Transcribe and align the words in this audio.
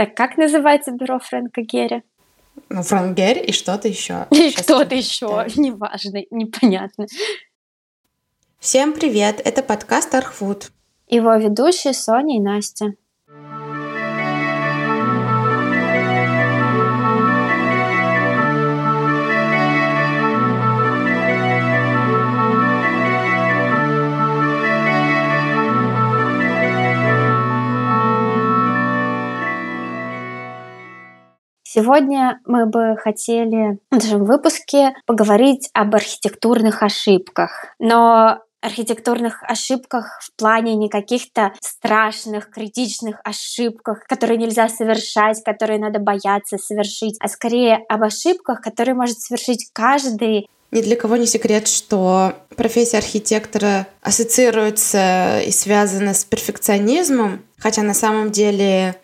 Так 0.00 0.14
как 0.14 0.38
называется 0.38 0.92
бюро 0.92 1.18
Фрэнка 1.18 1.60
Герри? 1.60 2.02
Ну, 2.70 2.82
Фрэнк 2.82 3.14
Герри 3.14 3.42
и 3.42 3.52
что-то 3.52 3.86
еще. 3.86 4.26
И 4.30 4.50
кто-то 4.50 4.94
еще, 4.94 5.46
неважно, 5.56 6.22
непонятно. 6.30 7.04
Всем 8.58 8.94
привет, 8.94 9.42
это 9.44 9.62
подкаст 9.62 10.14
Архвуд. 10.14 10.70
Его 11.06 11.34
ведущие 11.34 11.92
Соня 11.92 12.38
и 12.38 12.40
Настя. 12.40 12.94
Сегодня 31.72 32.40
мы 32.46 32.66
бы 32.66 32.96
хотели 33.00 33.78
в 33.92 33.94
нашем 33.94 34.24
выпуске 34.24 34.92
поговорить 35.06 35.70
об 35.72 35.94
архитектурных 35.94 36.82
ошибках. 36.82 37.66
Но 37.78 38.40
архитектурных 38.60 39.44
ошибках 39.44 40.18
в 40.20 40.34
плане 40.36 40.74
не 40.74 40.88
каких-то 40.88 41.52
страшных, 41.60 42.50
критичных 42.50 43.20
ошибках, 43.22 44.04
которые 44.08 44.36
нельзя 44.36 44.68
совершать, 44.68 45.44
которые 45.44 45.78
надо 45.78 46.00
бояться 46.00 46.58
совершить, 46.58 47.16
а 47.20 47.28
скорее 47.28 47.84
об 47.88 48.02
ошибках, 48.02 48.62
которые 48.62 48.96
может 48.96 49.20
совершить 49.20 49.70
каждый. 49.72 50.48
Ни 50.72 50.82
для 50.82 50.96
кого 50.96 51.16
не 51.16 51.26
секрет, 51.26 51.68
что 51.68 52.32
профессия 52.56 52.98
архитектора 52.98 53.86
ассоциируется 54.02 55.40
и 55.46 55.52
связана 55.52 56.14
с 56.14 56.24
перфекционизмом, 56.24 57.42
хотя 57.58 57.82
на 57.82 57.94
самом 57.94 58.32
деле 58.32 58.96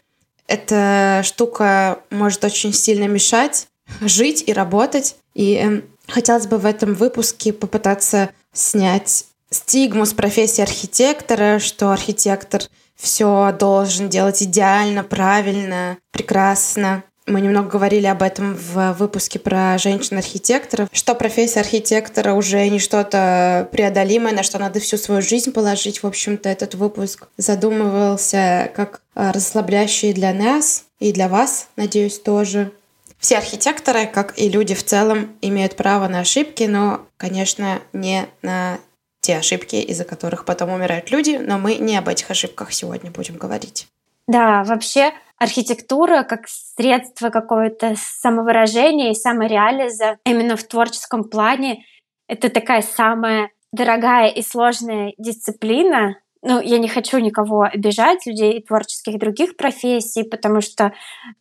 эта 0.47 1.23
штука 1.25 2.01
может 2.11 2.45
очень 2.45 2.73
сильно 2.73 3.07
мешать 3.07 3.69
жить 4.01 4.45
и 4.47 4.53
работать. 4.53 5.16
И 5.35 5.55
эм, 5.55 5.85
хотелось 6.09 6.47
бы 6.47 6.59
в 6.59 6.66
этом 6.66 6.95
выпуске 6.95 7.53
попытаться 7.53 8.30
снять 8.53 9.27
стигму 9.51 10.07
с 10.07 10.13
профессии 10.13 10.63
архитектора, 10.63 11.59
что 11.59 11.93
архитектор 11.93 12.63
все 12.97 13.55
должен 13.59 14.09
делать 14.09 14.43
идеально, 14.43 15.05
правильно, 15.05 15.99
прекрасно. 16.11 17.05
Мы 17.27 17.41
немного 17.41 17.69
говорили 17.69 18.07
об 18.07 18.23
этом 18.23 18.55
в 18.55 18.93
выпуске 18.93 19.41
про 19.41 19.77
женщин-архитекторов, 19.79 20.88
что 20.93 21.16
профессия 21.16 21.59
архитектора 21.59 22.35
уже 22.35 22.69
не 22.69 22.79
что-то 22.79 23.69
преодолимое, 23.73 24.32
на 24.32 24.45
что 24.45 24.59
надо 24.59 24.79
всю 24.79 24.96
свою 24.96 25.23
жизнь 25.23 25.52
положить. 25.52 26.04
В 26.04 26.07
общем-то, 26.07 26.49
этот 26.49 26.77
выпуск 26.77 27.27
задумывался 27.37 28.71
как 28.77 29.01
а, 29.16 29.32
расслабляющий 29.32 30.13
для 30.13 30.32
нас 30.32 30.85
и 31.01 31.13
для 31.13 31.29
вас, 31.29 31.69
надеюсь, 31.74 32.21
тоже. 32.21 32.71
Все 33.19 33.38
архитекторы, 33.38 34.07
как 34.07 34.38
и 34.38 34.49
люди 34.49 34.77
в 34.77 34.85
целом, 34.85 35.37
имеют 35.41 35.74
право 35.74 36.07
на 36.07 36.21
ошибки, 36.21 36.63
но, 36.63 37.07
конечно, 37.16 37.80
не 37.93 38.27
на 38.43 38.79
те 39.21 39.38
ошибки, 39.38 39.74
из-за 39.74 40.04
которых 40.04 40.45
потом 40.45 40.71
умирают 40.71 41.10
люди, 41.10 41.41
но 41.43 41.59
мы 41.59 41.74
не 41.74 41.97
об 41.97 42.09
этих 42.09 42.30
ошибках 42.30 42.73
сегодня 42.73 43.10
будем 43.10 43.37
говорить. 43.37 43.88
Да, 44.29 44.63
вообще 44.65 45.13
архитектура 45.38 46.23
как 46.23 46.46
средство 46.46 47.30
какого-то 47.30 47.95
самовыражения 47.96 49.10
и 49.10 49.15
самореализа 49.15 50.18
именно 50.24 50.56
в 50.56 50.65
творческом 50.65 51.24
плане 51.24 51.84
это 52.29 52.51
такая 52.51 52.82
самая 52.82 53.51
дорогая 53.73 54.29
и 54.29 54.42
сложная 54.42 55.12
дисциплина. 55.18 56.16
Ну, 56.42 56.60
я 56.60 56.79
не 56.79 56.87
хочу 56.87 57.18
никого 57.18 57.62
обижать, 57.62 58.24
людей 58.26 58.62
творческих 58.62 59.18
других 59.18 59.57
профессий, 59.57 60.23
потому 60.23 60.60
что 60.60 60.84
э, 60.84 60.92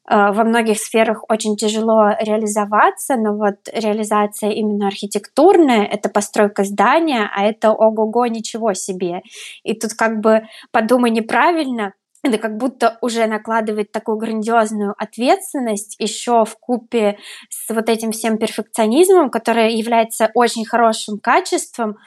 во 0.09 0.43
многих 0.43 0.79
сферах 0.79 1.23
очень 1.29 1.57
тяжело 1.57 2.09
реализоваться, 2.19 3.15
но 3.15 3.35
вот 3.35 3.55
реализация 3.71 4.51
именно 4.51 4.87
архитектурная— 4.87 5.83
это 5.91 6.09
постройка 6.09 6.63
здания, 6.63 7.29
а 7.35 7.45
это 7.45 7.71
ого-го 7.71 8.25
ничего 8.25 8.73
себе. 8.73 9.21
И 9.63 9.73
тут 9.73 9.93
как 9.93 10.21
бы 10.21 10.47
подумай 10.71 11.11
неправильно— 11.11 11.93
это 12.25 12.37
как 12.37 12.57
будто 12.57 12.97
уже 13.01 13.25
накладывает 13.27 13.91
такую 13.91 14.17
грандиозную 14.17 14.93
ответственность 14.97 15.95
еще 15.99 16.45
в 16.45 16.57
купе 16.59 17.17
с 17.49 17.73
вот 17.73 17.89
этим 17.89 18.11
всем 18.11 18.37
перфекционизмом, 18.37 19.29
который 19.29 19.73
является 19.73 20.31
очень 20.33 20.65
хорошим 20.65 21.19
качеством, 21.19 21.97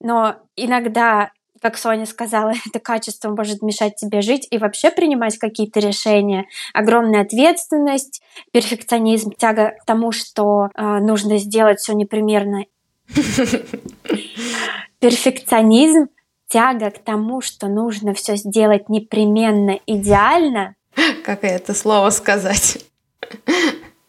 но 0.00 0.36
иногда, 0.56 1.32
как 1.60 1.76
Соня 1.76 2.06
сказала, 2.06 2.52
это 2.66 2.78
качество 2.78 3.30
может 3.30 3.62
мешать 3.62 3.96
тебе 3.96 4.20
жить 4.20 4.46
и 4.50 4.58
вообще 4.58 4.90
принимать 4.90 5.38
какие-то 5.38 5.80
решения. 5.80 6.46
Огромная 6.72 7.22
ответственность, 7.22 8.22
перфекционизм, 8.52 9.30
тяга 9.32 9.74
к 9.80 9.84
тому, 9.84 10.12
что 10.12 10.68
э, 10.74 10.98
нужно 11.00 11.38
сделать 11.38 11.78
все 11.80 11.94
непримерно. 11.94 12.64
Перфекционизм 15.00 16.08
тяга 16.48 16.90
к 16.90 16.98
тому, 16.98 17.40
что 17.40 17.68
нужно 17.68 18.14
все 18.14 18.36
сделать 18.36 18.88
непременно 18.88 19.78
идеально. 19.86 20.74
Как 21.24 21.44
это 21.44 21.74
слово 21.74 22.10
сказать? 22.10 22.84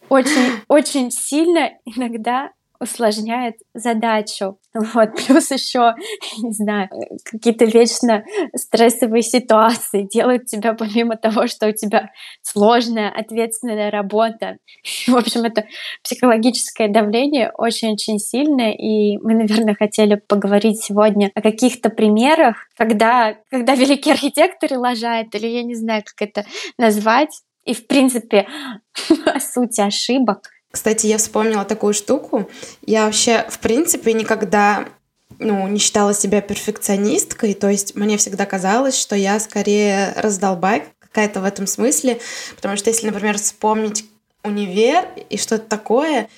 Очень, 0.08 0.60
очень 0.68 1.10
сильно 1.12 1.70
иногда 1.84 2.50
усложняет 2.80 3.56
задачу. 3.74 4.58
Вот. 4.74 5.10
Плюс 5.14 5.50
еще, 5.50 5.94
не 6.42 6.52
знаю, 6.52 6.88
какие-то 7.24 7.66
вечно 7.66 8.24
стрессовые 8.56 9.22
ситуации 9.22 10.08
делают 10.10 10.46
тебя, 10.46 10.72
помимо 10.74 11.16
того, 11.16 11.46
что 11.46 11.68
у 11.68 11.72
тебя 11.72 12.10
сложная, 12.42 13.10
ответственная 13.10 13.90
работа. 13.90 14.56
В 15.06 15.16
общем, 15.16 15.42
это 15.42 15.66
психологическое 16.02 16.88
давление 16.88 17.52
очень-очень 17.56 18.18
сильное, 18.18 18.72
и 18.72 19.18
мы, 19.18 19.34
наверное, 19.34 19.74
хотели 19.74 20.14
поговорить 20.14 20.82
сегодня 20.82 21.30
о 21.34 21.42
каких-то 21.42 21.90
примерах, 21.90 22.56
когда, 22.76 23.36
когда 23.50 23.74
великие 23.74 24.14
архитекторы 24.14 24.78
лажают, 24.78 25.34
или 25.34 25.46
я 25.46 25.62
не 25.62 25.74
знаю, 25.74 26.02
как 26.04 26.28
это 26.28 26.46
назвать, 26.78 27.42
и, 27.64 27.74
в 27.74 27.86
принципе, 27.86 28.48
сути 29.38 29.82
ошибок— 29.82 30.48
кстати, 30.70 31.06
я 31.06 31.18
вспомнила 31.18 31.64
такую 31.64 31.94
штуку. 31.94 32.48
Я 32.84 33.06
вообще, 33.06 33.44
в 33.48 33.58
принципе, 33.58 34.12
никогда 34.12 34.88
ну, 35.38 35.66
не 35.68 35.78
считала 35.78 36.14
себя 36.14 36.40
перфекционисткой, 36.40 37.54
то 37.54 37.68
есть 37.68 37.94
мне 37.94 38.16
всегда 38.18 38.46
казалось, 38.46 38.96
что 38.96 39.16
я 39.16 39.40
скорее 39.40 40.12
раздолбай 40.16 40.84
какая-то 40.98 41.40
в 41.40 41.44
этом 41.44 41.66
смысле, 41.66 42.20
потому 42.56 42.76
что 42.76 42.90
если, 42.90 43.06
например, 43.06 43.38
вспомнить 43.38 44.04
универ 44.44 45.06
и 45.28 45.36
что-то 45.36 45.64
такое, 45.66 46.28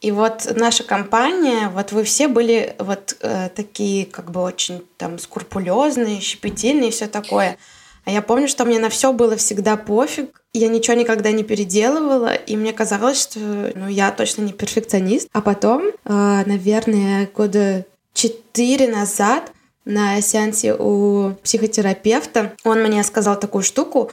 и 0.00 0.10
вот 0.10 0.52
наша 0.56 0.84
компания, 0.84 1.68
вот 1.68 1.92
вы 1.92 2.04
все 2.04 2.28
были 2.28 2.74
вот 2.78 3.16
э, 3.20 3.48
такие 3.54 4.04
как 4.04 4.32
бы 4.32 4.42
очень 4.42 4.84
там 4.96 5.18
скрупулезные, 5.18 6.20
щепетильные 6.20 6.88
и 6.88 6.92
все 6.92 7.06
такое. 7.06 7.56
А 8.04 8.10
я 8.10 8.20
помню, 8.20 8.48
что 8.48 8.64
мне 8.64 8.80
на 8.80 8.88
все 8.88 9.12
было 9.12 9.36
всегда 9.36 9.76
пофиг. 9.76 10.41
Я 10.54 10.68
ничего 10.68 10.96
никогда 10.96 11.30
не 11.32 11.44
переделывала, 11.44 12.34
и 12.34 12.56
мне 12.56 12.74
казалось, 12.74 13.20
что 13.20 13.40
ну, 13.74 13.88
я 13.88 14.10
точно 14.10 14.42
не 14.42 14.52
перфекционист. 14.52 15.28
А 15.32 15.40
потом, 15.40 15.84
э, 15.86 15.92
наверное, 16.04 17.28
года 17.34 17.86
четыре 18.12 18.88
назад 18.88 19.50
на 19.84 20.20
сеансе 20.20 20.74
у 20.74 21.34
психотерапевта 21.42 22.52
он 22.64 22.82
мне 22.82 23.02
сказал 23.02 23.40
такую 23.40 23.62
штуку, 23.62 24.12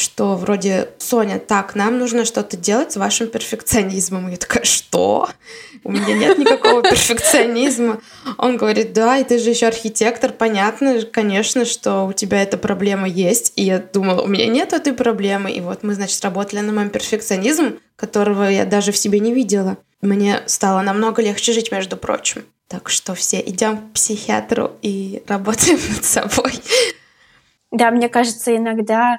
что 0.00 0.34
вроде 0.34 0.88
«Соня, 0.98 1.38
так, 1.38 1.74
нам 1.74 1.98
нужно 1.98 2.24
что-то 2.24 2.56
делать 2.56 2.92
с 2.92 2.96
вашим 2.96 3.28
перфекционизмом». 3.28 4.28
И 4.28 4.32
я 4.32 4.36
такая 4.36 4.64
«Что? 4.64 5.28
У 5.84 5.92
меня 5.92 6.14
нет 6.14 6.38
никакого 6.38 6.82
перфекционизма». 6.90 8.00
Он 8.38 8.56
говорит 8.56 8.92
«Да, 8.92 9.18
и 9.18 9.24
ты 9.24 9.38
же 9.38 9.50
еще 9.50 9.66
архитектор, 9.66 10.32
понятно, 10.32 11.02
конечно, 11.02 11.64
что 11.64 12.06
у 12.06 12.12
тебя 12.12 12.42
эта 12.42 12.56
проблема 12.56 13.06
есть». 13.06 13.52
И 13.56 13.62
я 13.62 13.78
думала, 13.78 14.22
у 14.22 14.26
меня 14.26 14.46
нет 14.46 14.72
этой 14.72 14.92
проблемы. 14.92 15.52
И 15.52 15.60
вот 15.60 15.82
мы, 15.82 15.94
значит, 15.94 16.24
работали 16.24 16.60
на 16.60 16.72
моем 16.72 16.90
перфекционизм, 16.90 17.78
которого 17.96 18.48
я 18.48 18.64
даже 18.64 18.92
в 18.92 18.96
себе 18.96 19.20
не 19.20 19.32
видела. 19.32 19.76
Мне 20.00 20.40
стало 20.46 20.80
намного 20.80 21.20
легче 21.22 21.52
жить, 21.52 21.70
между 21.70 21.96
прочим. 21.96 22.44
Так 22.68 22.88
что 22.88 23.14
все 23.14 23.40
идем 23.40 23.78
к 23.78 23.92
психиатру 23.94 24.72
и 24.80 25.22
работаем 25.26 25.78
над 25.94 26.04
собой. 26.04 26.52
Да, 27.70 27.90
мне 27.90 28.08
кажется, 28.08 28.56
иногда 28.56 29.18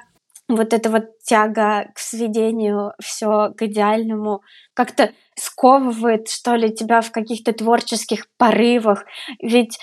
вот 0.56 0.72
эта 0.72 0.90
вот 0.90 1.04
тяга 1.24 1.86
к 1.94 1.98
сведению 1.98 2.92
все 3.02 3.50
к 3.56 3.62
идеальному 3.62 4.42
как-то 4.74 5.12
сковывает, 5.36 6.28
что 6.28 6.54
ли, 6.54 6.72
тебя 6.74 7.00
в 7.00 7.10
каких-то 7.10 7.52
творческих 7.52 8.26
порывах. 8.38 9.04
Ведь 9.40 9.78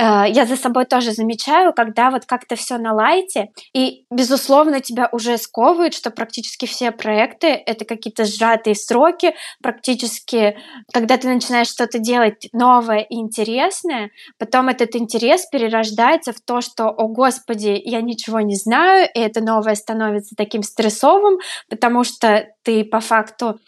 я 0.00 0.46
за 0.46 0.56
собой 0.56 0.84
тоже 0.84 1.12
замечаю, 1.12 1.72
когда 1.72 2.10
вот 2.10 2.24
как-то 2.24 2.54
все 2.54 2.78
на 2.78 2.92
лайте, 2.92 3.50
и, 3.74 4.04
безусловно, 4.10 4.80
тебя 4.80 5.08
уже 5.10 5.36
сковывает, 5.38 5.94
что 5.94 6.10
практически 6.10 6.66
все 6.66 6.92
проекты— 6.92 7.48
это 7.66 7.84
какие-то 7.84 8.24
сжатые 8.24 8.76
сроки, 8.76 9.34
практически, 9.62 10.56
когда 10.92 11.16
ты 11.16 11.28
начинаешь 11.28 11.68
что-то 11.68 11.98
делать 11.98 12.48
новое 12.52 13.00
и 13.00 13.16
интересное, 13.16 14.10
потом 14.38 14.68
этот 14.68 14.94
интерес 14.94 15.46
перерождается 15.46 16.32
в 16.32 16.40
то, 16.40 16.60
что, 16.60 16.88
о 16.88 17.08
господи, 17.08 17.80
я 17.84 18.00
ничего 18.00 18.40
не 18.40 18.54
знаю, 18.54 19.08
и 19.12 19.18
это 19.18 19.40
новое 19.40 19.74
становится 19.74 20.34
таким 20.36 20.62
стрессовым, 20.62 21.38
потому 21.68 22.04
что 22.04 22.46
ты 22.62 22.84
по 22.84 23.00
факту 23.00 23.58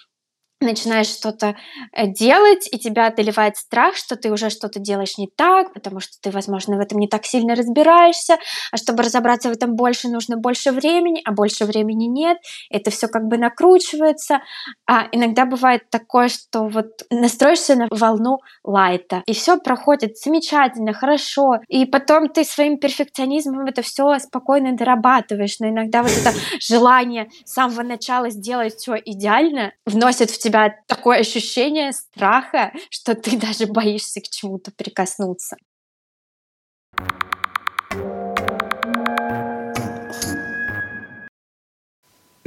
начинаешь 0.61 1.09
что-то 1.09 1.57
э, 1.93 2.07
делать, 2.07 2.69
и 2.71 2.79
тебя 2.79 3.07
одолевает 3.07 3.57
страх, 3.57 3.97
что 3.97 4.17
ты 4.17 4.31
уже 4.31 4.51
что-то 4.51 4.79
делаешь 4.79 5.17
не 5.17 5.27
так, 5.27 5.73
потому 5.73 6.01
что 6.01 6.21
ты, 6.21 6.31
возможно, 6.31 6.77
в 6.77 6.81
этом 6.81 6.99
не 6.99 7.09
так 7.09 7.25
сильно 7.25 7.55
разбираешься, 7.55 8.39
а 8.71 8.77
чтобы 8.77 9.03
разобраться 9.03 9.49
в 9.49 9.53
этом 9.53 9.75
больше, 9.75 10.09
нужно 10.09 10.37
больше 10.37 10.73
времени, 10.73 11.23
а 11.25 11.33
больше 11.33 11.65
времени 11.65 12.05
нет, 12.05 12.39
это 12.71 12.91
все 12.91 13.09
как 13.09 13.27
бы 13.27 13.39
накручивается, 13.39 14.41
а 14.87 15.07
иногда 15.13 15.47
бывает 15.47 15.89
такое, 15.91 16.29
что 16.29 16.69
вот 16.69 17.05
настроишься 17.11 17.75
на 17.77 17.89
волну 17.91 18.39
лайта, 18.63 19.23
и 19.27 19.33
все 19.33 19.57
проходит 19.57 20.19
замечательно, 20.19 20.93
хорошо, 20.93 21.61
и 21.69 21.87
потом 21.87 22.29
ты 22.29 22.45
своим 22.45 22.79
перфекционизмом 22.79 23.67
это 23.67 23.81
все 23.81 24.19
спокойно 24.19 24.77
дорабатываешь, 24.77 25.59
но 25.59 25.69
иногда 25.69 26.03
вот 26.03 26.13
это 26.13 26.33
желание 26.61 27.31
с 27.47 27.55
самого 27.55 27.83
начала 27.83 28.29
сделать 28.29 28.75
все 28.75 28.97
идеально 28.97 29.73
вносит 29.87 30.31
в 30.31 30.39
тебя 30.39 30.50
тебя 30.51 30.75
такое 30.87 31.21
ощущение 31.21 31.93
страха, 31.93 32.73
что 32.91 33.15
ты 33.15 33.37
даже 33.39 33.67
боишься 33.67 34.21
к 34.21 34.29
чему-то 34.29 34.71
прикоснуться. 34.73 35.57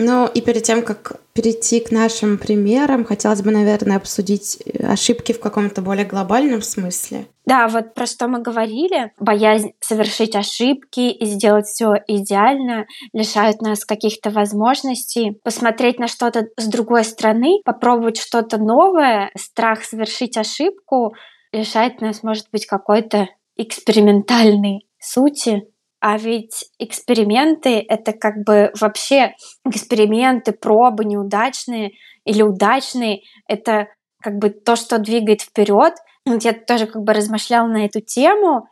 Ну 0.06 0.28
и 0.28 0.42
перед 0.42 0.64
тем, 0.64 0.84
как 0.84 1.22
перейти 1.34 1.80
к 1.80 1.92
нашим 1.92 2.38
примерам, 2.38 3.06
хотелось 3.06 3.42
бы, 3.42 3.52
наверное, 3.52 3.96
обсудить 3.96 4.58
э, 4.66 4.86
ошибки 4.86 5.32
в 5.32 5.40
каком-то 5.40 5.82
более 5.82 6.06
глобальном 6.06 6.62
смысле. 6.62 7.26
Да, 7.46 7.70
вот 7.70 7.94
про 7.94 8.06
что 8.06 8.28
мы 8.28 8.42
говорили. 8.42 9.14
Боязнь 9.18 9.72
совершить 9.80 10.36
ошибки 10.36 11.10
и 11.10 11.26
сделать 11.26 11.68
все 11.68 11.94
идеально 12.08 12.86
лишают 13.14 13.62
нас 13.62 13.86
каких-то 13.86 14.30
возможностей 14.30 15.40
посмотреть 15.44 16.00
на 16.00 16.08
что-то 16.08 16.48
с 16.58 16.68
другой 16.68 17.06
стороны, 17.06 17.62
попробовать 17.64 18.18
что-то 18.18 18.58
новое. 18.58 19.32
Страх 19.38 19.84
совершить 19.84 20.38
ошибку 20.38 21.14
лишает 21.54 22.02
нас, 22.02 22.24
может 22.24 22.48
быть, 22.52 22.66
какой-то 22.66 23.30
экспериментальной 23.56 24.86
сути, 25.00 25.64
а 26.06 26.18
ведь 26.18 26.66
эксперименты— 26.80 27.80
это 27.88 28.12
как 28.12 28.44
бы 28.46 28.74
вообще 28.82 29.36
эксперименты, 29.66 30.52
пробы 30.52 31.06
неудачные 31.06 31.92
или 32.26 32.42
удачные— 32.42 33.22
это 33.48 33.88
как 34.22 34.34
бы 34.34 34.50
то, 34.50 34.76
что 34.76 35.00
двигает 35.00 35.44
вперед. 35.44 35.94
Вот 36.26 36.44
я 36.44 36.52
тоже 36.52 36.88
как 36.88 37.04
бы 37.04 37.14
размышляла 37.14 37.68
на 37.68 37.86
эту 37.86 38.02
тему, 38.02 38.68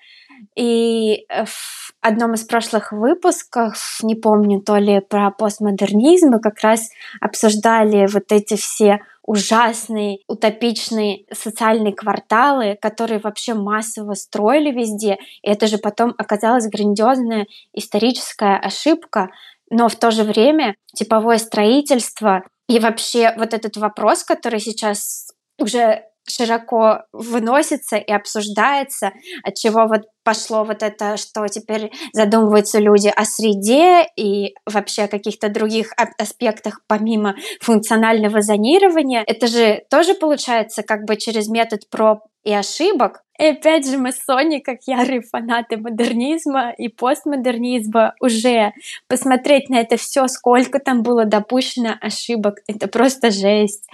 и 0.55 1.25
в 1.29 1.93
одном 2.01 2.33
из 2.33 2.43
прошлых 2.43 2.91
выпусков, 2.91 3.99
не 4.01 4.15
помню, 4.15 4.61
то 4.61 4.77
ли 4.77 5.01
про 5.01 5.31
постмодернизм, 5.31 6.29
мы 6.29 6.39
как 6.39 6.59
раз 6.61 6.89
обсуждали 7.19 8.07
вот 8.11 8.31
эти 8.31 8.55
все 8.55 8.99
ужасные, 9.23 10.19
утопичные 10.27 11.25
социальные 11.31 11.93
кварталы, 11.93 12.77
которые 12.81 13.19
вообще 13.19 13.53
массово 13.53 14.15
строили 14.15 14.71
везде. 14.71 15.17
И 15.43 15.49
это 15.49 15.67
же 15.67 15.77
потом 15.77 16.13
оказалась 16.17 16.67
грандиозная 16.67 17.47
историческая 17.73 18.57
ошибка. 18.57 19.29
Но 19.69 19.87
в 19.87 19.95
то 19.95 20.11
же 20.11 20.23
время 20.23 20.75
типовое 20.93 21.37
строительство 21.37 22.43
и 22.67 22.79
вообще 22.79 23.33
вот 23.37 23.53
этот 23.53 23.77
вопрос, 23.77 24.23
который 24.23 24.59
сейчас 24.59 25.27
уже 25.59 26.03
широко 26.27 27.03
выносится 27.11 27.97
и 27.97 28.11
обсуждается, 28.11 29.11
от 29.43 29.55
чего 29.55 29.87
вот 29.87 30.01
пошло 30.23 30.63
вот 30.63 30.83
это, 30.83 31.17
что 31.17 31.47
теперь 31.47 31.91
задумываются 32.13 32.79
люди 32.79 33.11
о 33.13 33.25
среде 33.25 34.07
и 34.15 34.53
вообще 34.65 35.03
о 35.03 35.07
каких-то 35.07 35.49
других 35.49 35.93
аспектах 36.17 36.81
помимо 36.87 37.35
функционального 37.59 38.41
зонирования. 38.41 39.23
Это 39.25 39.47
же 39.47 39.83
тоже 39.89 40.13
получается 40.13 40.83
как 40.83 41.05
бы 41.05 41.17
через 41.17 41.47
метод 41.47 41.89
проб 41.89 42.19
и 42.43 42.53
ошибок, 42.53 43.21
и 43.41 43.45
опять 43.47 43.89
же, 43.89 43.97
мы 43.97 44.11
с 44.11 44.19
Соней, 44.23 44.61
как 44.61 44.81
ярые 44.85 45.21
фанаты 45.21 45.77
модернизма 45.77 46.71
и 46.77 46.89
постмодернизма, 46.89 48.13
уже 48.21 48.71
посмотреть 49.07 49.67
на 49.69 49.79
это 49.79 49.97
все, 49.97 50.27
сколько 50.27 50.77
там 50.77 51.01
было 51.01 51.25
допущено 51.25 51.95
ошибок, 51.99 52.59
это 52.67 52.87
просто 52.87 53.31
жесть. 53.31 53.87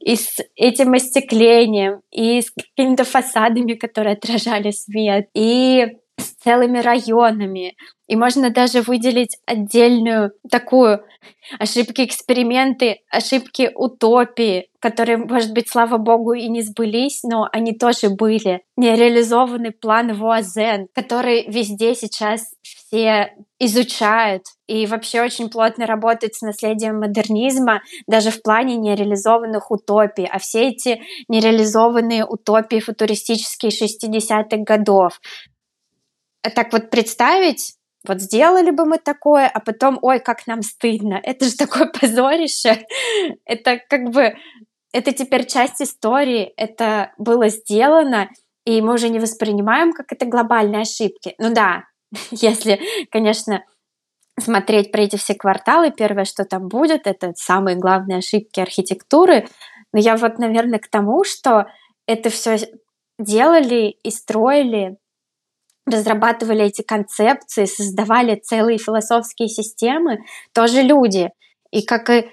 И 0.00 0.16
с 0.16 0.36
этим 0.56 0.92
остеклением, 0.92 2.02
и 2.10 2.42
с 2.42 2.50
какими-то 2.50 3.04
фасадами, 3.04 3.74
которые 3.74 4.14
отражали 4.14 4.70
свет, 4.72 5.28
и 5.32 5.96
с 6.18 6.34
целыми 6.42 6.78
районами. 6.78 7.76
И 8.06 8.16
можно 8.16 8.50
даже 8.50 8.82
выделить 8.82 9.38
отдельную 9.46 10.32
такую 10.50 11.02
ошибки 11.58 12.04
эксперименты, 12.04 12.98
ошибки 13.10 13.70
утопии, 13.74 14.68
которые, 14.80 15.18
может 15.18 15.52
быть, 15.52 15.70
слава 15.70 15.96
богу, 15.96 16.32
и 16.32 16.48
не 16.48 16.62
сбылись, 16.62 17.22
но 17.22 17.48
они 17.52 17.72
тоже 17.72 18.10
были. 18.10 18.62
Нереализованный 18.76 19.70
план 19.70 20.12
Вуазен, 20.12 20.88
который 20.94 21.46
везде 21.48 21.94
сейчас 21.94 22.52
все 22.62 23.34
изучают 23.58 24.42
и 24.66 24.86
вообще 24.86 25.22
очень 25.22 25.48
плотно 25.48 25.86
работает 25.86 26.34
с 26.34 26.42
наследием 26.42 26.98
модернизма, 26.98 27.82
даже 28.06 28.30
в 28.30 28.42
плане 28.42 28.76
нереализованных 28.76 29.70
утопий. 29.70 30.26
А 30.30 30.38
все 30.38 30.68
эти 30.68 31.00
нереализованные 31.28 32.26
утопии 32.26 32.80
футуристические 32.80 33.70
60-х 33.70 34.58
годов, 34.64 35.20
так 36.50 36.72
вот 36.72 36.90
представить, 36.90 37.74
вот 38.06 38.20
сделали 38.20 38.70
бы 38.70 38.84
мы 38.84 38.98
такое, 38.98 39.46
а 39.46 39.60
потом, 39.60 39.98
ой, 40.02 40.18
как 40.20 40.46
нам 40.46 40.62
стыдно, 40.62 41.20
это 41.22 41.44
же 41.44 41.56
такое 41.56 41.86
позорище, 41.86 42.86
это 43.44 43.78
как 43.88 44.10
бы, 44.10 44.34
это 44.92 45.12
теперь 45.12 45.46
часть 45.46 45.80
истории, 45.80 46.52
это 46.56 47.12
было 47.18 47.48
сделано, 47.48 48.28
и 48.64 48.80
мы 48.80 48.94
уже 48.94 49.08
не 49.08 49.18
воспринимаем 49.18 49.92
как 49.92 50.12
это 50.12 50.26
глобальные 50.26 50.82
ошибки. 50.82 51.34
Ну 51.38 51.52
да, 51.52 51.84
если, 52.30 52.80
конечно, 53.10 53.64
смотреть 54.38 54.92
про 54.92 55.02
эти 55.02 55.16
все 55.16 55.34
кварталы, 55.34 55.90
первое, 55.90 56.24
что 56.24 56.44
там 56.44 56.68
будет, 56.68 57.06
это 57.06 57.32
самые 57.36 57.76
главные 57.76 58.18
ошибки 58.18 58.60
архитектуры. 58.60 59.48
Но 59.92 60.00
я 60.00 60.16
вот, 60.16 60.38
наверное, 60.38 60.78
к 60.78 60.88
тому, 60.88 61.24
что 61.24 61.66
это 62.06 62.30
все 62.30 62.58
делали 63.18 63.96
и 64.02 64.10
строили 64.10 64.96
разрабатывали 65.86 66.64
эти 66.64 66.82
концепции, 66.82 67.64
создавали 67.64 68.36
целые 68.36 68.78
философские 68.78 69.48
системы, 69.48 70.18
тоже 70.52 70.82
люди. 70.82 71.30
И 71.70 71.82
как 71.82 72.10
и 72.10 72.30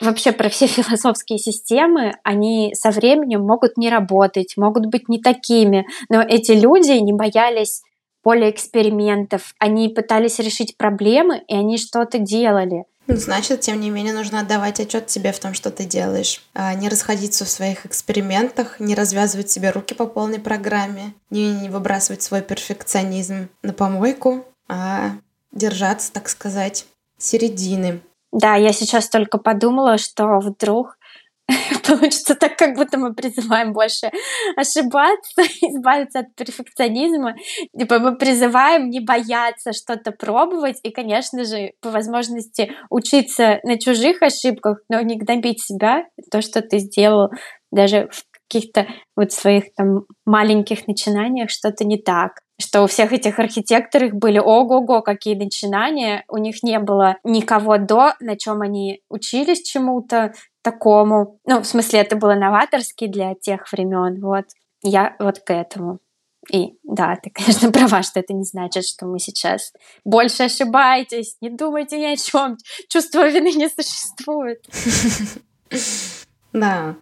вообще 0.00 0.32
про 0.32 0.48
все 0.48 0.66
философские 0.68 1.38
системы, 1.38 2.12
они 2.24 2.72
со 2.74 2.90
временем 2.90 3.42
могут 3.42 3.76
не 3.76 3.90
работать, 3.90 4.56
могут 4.56 4.86
быть 4.86 5.08
не 5.08 5.20
такими, 5.20 5.86
но 6.08 6.20
эти 6.20 6.52
люди 6.52 6.92
не 6.92 7.12
боялись 7.12 7.82
поле 8.22 8.50
экспериментов, 8.50 9.54
они 9.58 9.88
пытались 9.88 10.38
решить 10.38 10.76
проблемы, 10.76 11.42
и 11.48 11.54
они 11.54 11.78
что-то 11.78 12.18
делали. 12.18 12.84
Значит, 13.16 13.60
тем 13.60 13.80
не 13.80 13.90
менее, 13.90 14.14
нужно 14.14 14.40
отдавать 14.40 14.80
отчет 14.80 15.10
себе 15.10 15.32
в 15.32 15.38
том, 15.38 15.54
что 15.54 15.70
ты 15.70 15.84
делаешь. 15.84 16.42
А 16.54 16.74
не 16.74 16.88
расходиться 16.88 17.44
в 17.44 17.48
своих 17.48 17.86
экспериментах, 17.86 18.80
не 18.80 18.94
развязывать 18.94 19.50
себе 19.50 19.70
руки 19.70 19.94
по 19.94 20.06
полной 20.06 20.38
программе, 20.38 21.14
не 21.30 21.68
выбрасывать 21.68 22.22
свой 22.22 22.42
перфекционизм 22.42 23.48
на 23.62 23.72
помойку, 23.72 24.44
а 24.68 25.12
держаться, 25.52 26.12
так 26.12 26.28
сказать, 26.28 26.86
середины. 27.18 28.00
Да, 28.32 28.54
я 28.54 28.72
сейчас 28.72 29.08
только 29.08 29.38
подумала, 29.38 29.98
что 29.98 30.38
вдруг 30.38 30.96
получится 31.86 32.34
так, 32.34 32.56
как 32.56 32.76
будто 32.76 32.98
мы 32.98 33.14
призываем 33.14 33.72
больше 33.72 34.10
ошибаться, 34.56 35.42
избавиться 35.62 36.20
от 36.20 36.34
перфекционизма. 36.34 37.34
Типа 37.78 37.98
мы 37.98 38.16
призываем 38.16 38.90
не 38.90 39.00
бояться 39.00 39.72
что-то 39.72 40.12
пробовать 40.12 40.78
и, 40.82 40.90
конечно 40.90 41.44
же, 41.44 41.72
по 41.80 41.90
возможности 41.90 42.72
учиться 42.90 43.60
на 43.64 43.78
чужих 43.78 44.22
ошибках, 44.22 44.78
но 44.88 45.00
не 45.00 45.16
гнобить 45.16 45.62
себя, 45.62 46.04
то, 46.30 46.42
что 46.42 46.62
ты 46.62 46.78
сделал 46.78 47.30
даже 47.70 48.08
в 48.10 48.24
каких-то 48.48 48.88
вот 49.16 49.32
своих 49.32 49.72
там 49.74 50.06
маленьких 50.26 50.88
начинаниях 50.88 51.50
что-то 51.50 51.84
не 51.84 51.98
так 51.98 52.32
что 52.60 52.82
у 52.82 52.86
всех 52.86 53.12
этих 53.12 53.38
архитекторов 53.38 54.12
были 54.12 54.38
ого-го, 54.38 55.00
какие 55.02 55.34
начинания, 55.34 56.24
у 56.28 56.36
них 56.36 56.62
не 56.62 56.78
было 56.78 57.16
никого 57.24 57.78
до, 57.78 58.14
на 58.20 58.36
чем 58.36 58.60
они 58.60 59.00
учились 59.08 59.62
чему-то 59.62 60.32
такому. 60.62 61.40
Ну, 61.46 61.60
в 61.60 61.66
смысле, 61.66 62.00
это 62.00 62.16
было 62.16 62.34
новаторски 62.34 63.06
для 63.06 63.34
тех 63.34 63.70
времен, 63.72 64.20
вот. 64.20 64.46
Я 64.82 65.14
вот 65.18 65.40
к 65.40 65.52
этому. 65.52 66.00
И 66.50 66.78
да, 66.84 67.16
ты, 67.16 67.30
конечно, 67.34 67.70
права, 67.70 68.02
что 68.02 68.20
это 68.20 68.32
не 68.32 68.44
значит, 68.44 68.84
что 68.86 69.06
мы 69.06 69.18
сейчас 69.18 69.72
больше 70.04 70.44
ошибаетесь, 70.44 71.36
не 71.40 71.50
думайте 71.50 71.98
ни 71.98 72.06
о 72.06 72.16
чем, 72.16 72.56
чувство 72.88 73.28
вины 73.28 73.52
не 73.52 73.68
существует. 73.68 74.64
Да. 76.52 76.96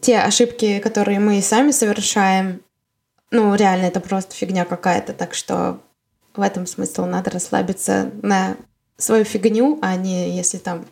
Те 0.00 0.18
ошибки, 0.18 0.80
которые 0.80 1.20
мы 1.20 1.40
сами 1.40 1.70
совершаем, 1.70 2.62
ну, 3.30 3.54
реально, 3.54 3.86
это 3.86 4.00
просто 4.00 4.34
фигня 4.34 4.64
какая-то, 4.64 5.12
так 5.12 5.34
что 5.34 5.80
в 6.34 6.40
этом 6.40 6.66
смысл 6.66 7.04
надо 7.04 7.30
расслабиться 7.30 8.10
на 8.22 8.56
свою 8.96 9.22
фигню, 9.22 9.78
а 9.82 9.94
не 9.94 10.36
если 10.36 10.58
там 10.58 10.84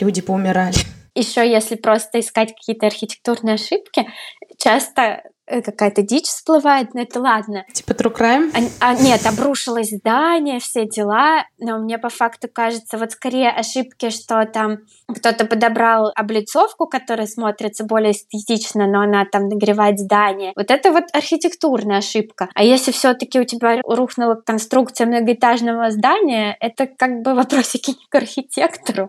люди 0.00 0.20
поумирали. 0.20 0.76
Еще 1.14 1.50
если 1.50 1.74
просто 1.74 2.20
искать 2.20 2.54
какие-то 2.54 2.86
архитектурные 2.86 3.54
ошибки, 3.54 4.08
часто 4.56 5.22
Э, 5.50 5.62
какая-то 5.62 6.02
дичь 6.02 6.26
всплывает, 6.26 6.92
но 6.92 7.00
это 7.00 7.20
ладно. 7.20 7.64
Типа 7.72 7.92
true 7.92 8.14
crime? 8.14 8.52
А, 8.80 8.90
а, 8.90 8.94
нет, 8.94 9.24
обрушилось 9.26 9.90
здание, 9.90 10.60
все 10.60 10.86
дела, 10.86 11.44
но 11.58 11.78
мне 11.78 11.98
по 11.98 12.10
факту 12.10 12.48
кажется, 12.52 12.98
вот 12.98 13.12
скорее 13.12 13.50
ошибки, 13.50 14.10
что 14.10 14.44
там 14.44 14.80
кто-то 15.08 15.46
подобрал 15.46 16.12
облицовку, 16.14 16.86
которая 16.86 17.26
смотрится 17.26 17.84
более 17.84 18.12
эстетично, 18.12 18.86
но 18.86 19.00
она 19.00 19.24
там 19.24 19.48
нагревает 19.48 19.98
здание. 19.98 20.52
Вот 20.54 20.70
это 20.70 20.92
вот 20.92 21.04
архитектурная 21.14 21.98
ошибка. 21.98 22.50
А 22.54 22.62
если 22.62 22.92
все-таки 22.92 23.40
у 23.40 23.44
тебя 23.44 23.80
рухнула 23.86 24.34
конструкция 24.34 25.06
многоэтажного 25.06 25.90
здания, 25.90 26.56
это 26.60 26.86
как 26.86 27.22
бы 27.22 27.34
вопросики 27.34 27.90
не 27.92 28.06
к 28.10 28.14
архитектору, 28.14 29.08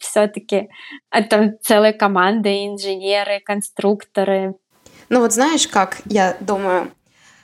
все-таки. 0.00 0.68
Там 1.30 1.58
целая 1.62 1.92
команда, 1.92 2.50
инженеры, 2.66 3.40
конструкторы, 3.44 4.54
ну 5.08 5.20
вот 5.20 5.32
знаешь 5.32 5.68
как, 5.68 5.98
я 6.06 6.36
думаю, 6.40 6.90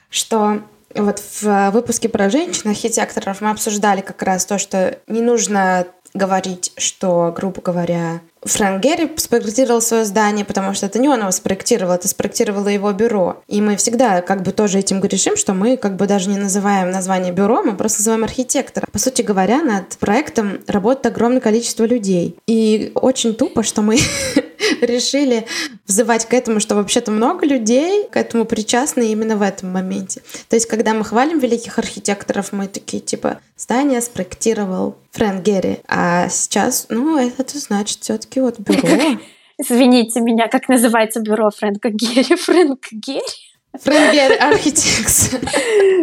что 0.08 0.62
вот 0.94 1.20
в 1.40 1.70
выпуске 1.70 2.08
про 2.08 2.30
женщин-архитекторов 2.30 3.40
мы 3.40 3.50
обсуждали 3.50 4.00
как 4.00 4.22
раз 4.22 4.44
то, 4.44 4.58
что 4.58 4.98
не 5.06 5.20
нужно 5.20 5.86
говорить, 6.14 6.72
что, 6.76 7.32
грубо 7.36 7.60
говоря, 7.62 8.20
Фрэнк 8.42 8.82
Герри 8.82 9.10
спроектировал 9.16 9.82
свое 9.82 10.04
здание, 10.04 10.44
потому 10.44 10.72
что 10.72 10.86
это 10.86 10.98
не 10.98 11.08
он 11.08 11.20
его 11.20 11.30
спроектировал, 11.30 11.94
это 11.94 12.08
спроектировало 12.08 12.68
его 12.68 12.90
бюро. 12.92 13.42
И 13.48 13.60
мы 13.60 13.76
всегда 13.76 14.22
как 14.22 14.42
бы 14.42 14.52
тоже 14.52 14.78
этим 14.78 15.00
грешим, 15.00 15.36
что 15.36 15.52
мы 15.52 15.76
как 15.76 15.96
бы 15.96 16.06
даже 16.06 16.30
не 16.30 16.38
называем 16.38 16.90
название 16.90 17.32
бюро, 17.32 17.62
мы 17.62 17.76
просто 17.76 18.00
называем 18.00 18.24
архитектора. 18.24 18.86
По 18.90 18.98
сути 18.98 19.22
говоря, 19.22 19.62
над 19.62 19.88
проектом 19.98 20.60
работает 20.66 21.14
огромное 21.14 21.40
количество 21.40 21.84
людей. 21.84 22.36
И 22.46 22.92
очень 22.94 23.34
тупо, 23.34 23.62
что 23.62 23.82
мы 23.82 23.98
решили 24.80 25.46
взывать 25.86 26.26
к 26.26 26.34
этому, 26.34 26.60
что 26.60 26.74
вообще-то 26.74 27.10
много 27.10 27.46
людей 27.46 28.06
к 28.10 28.16
этому 28.16 28.44
причастны 28.44 29.12
именно 29.12 29.36
в 29.36 29.42
этом 29.42 29.70
моменте. 29.70 30.22
То 30.48 30.56
есть, 30.56 30.66
когда 30.66 30.94
мы 30.94 31.04
хвалим 31.04 31.38
великих 31.38 31.78
архитекторов, 31.78 32.52
мы 32.52 32.68
такие, 32.68 33.00
типа, 33.02 33.40
здание 33.56 34.00
спроектировал 34.00 34.96
Фрэнк 35.12 35.42
Герри, 35.42 35.78
а 35.88 36.28
сейчас, 36.28 36.86
ну, 36.88 37.18
это 37.18 37.58
значит 37.58 37.98
все 38.00 38.18
таки 38.18 38.40
вот 38.40 38.58
бюро. 38.58 39.18
Извините 39.58 40.20
меня, 40.20 40.48
как 40.48 40.68
называется 40.68 41.20
бюро 41.20 41.50
Фрэнка 41.50 41.90
Герри? 41.90 42.36
Фрэнк 42.36 42.92
Герри? 42.92 43.49
Франгер 43.78 44.42
Архитекс. 44.42 45.30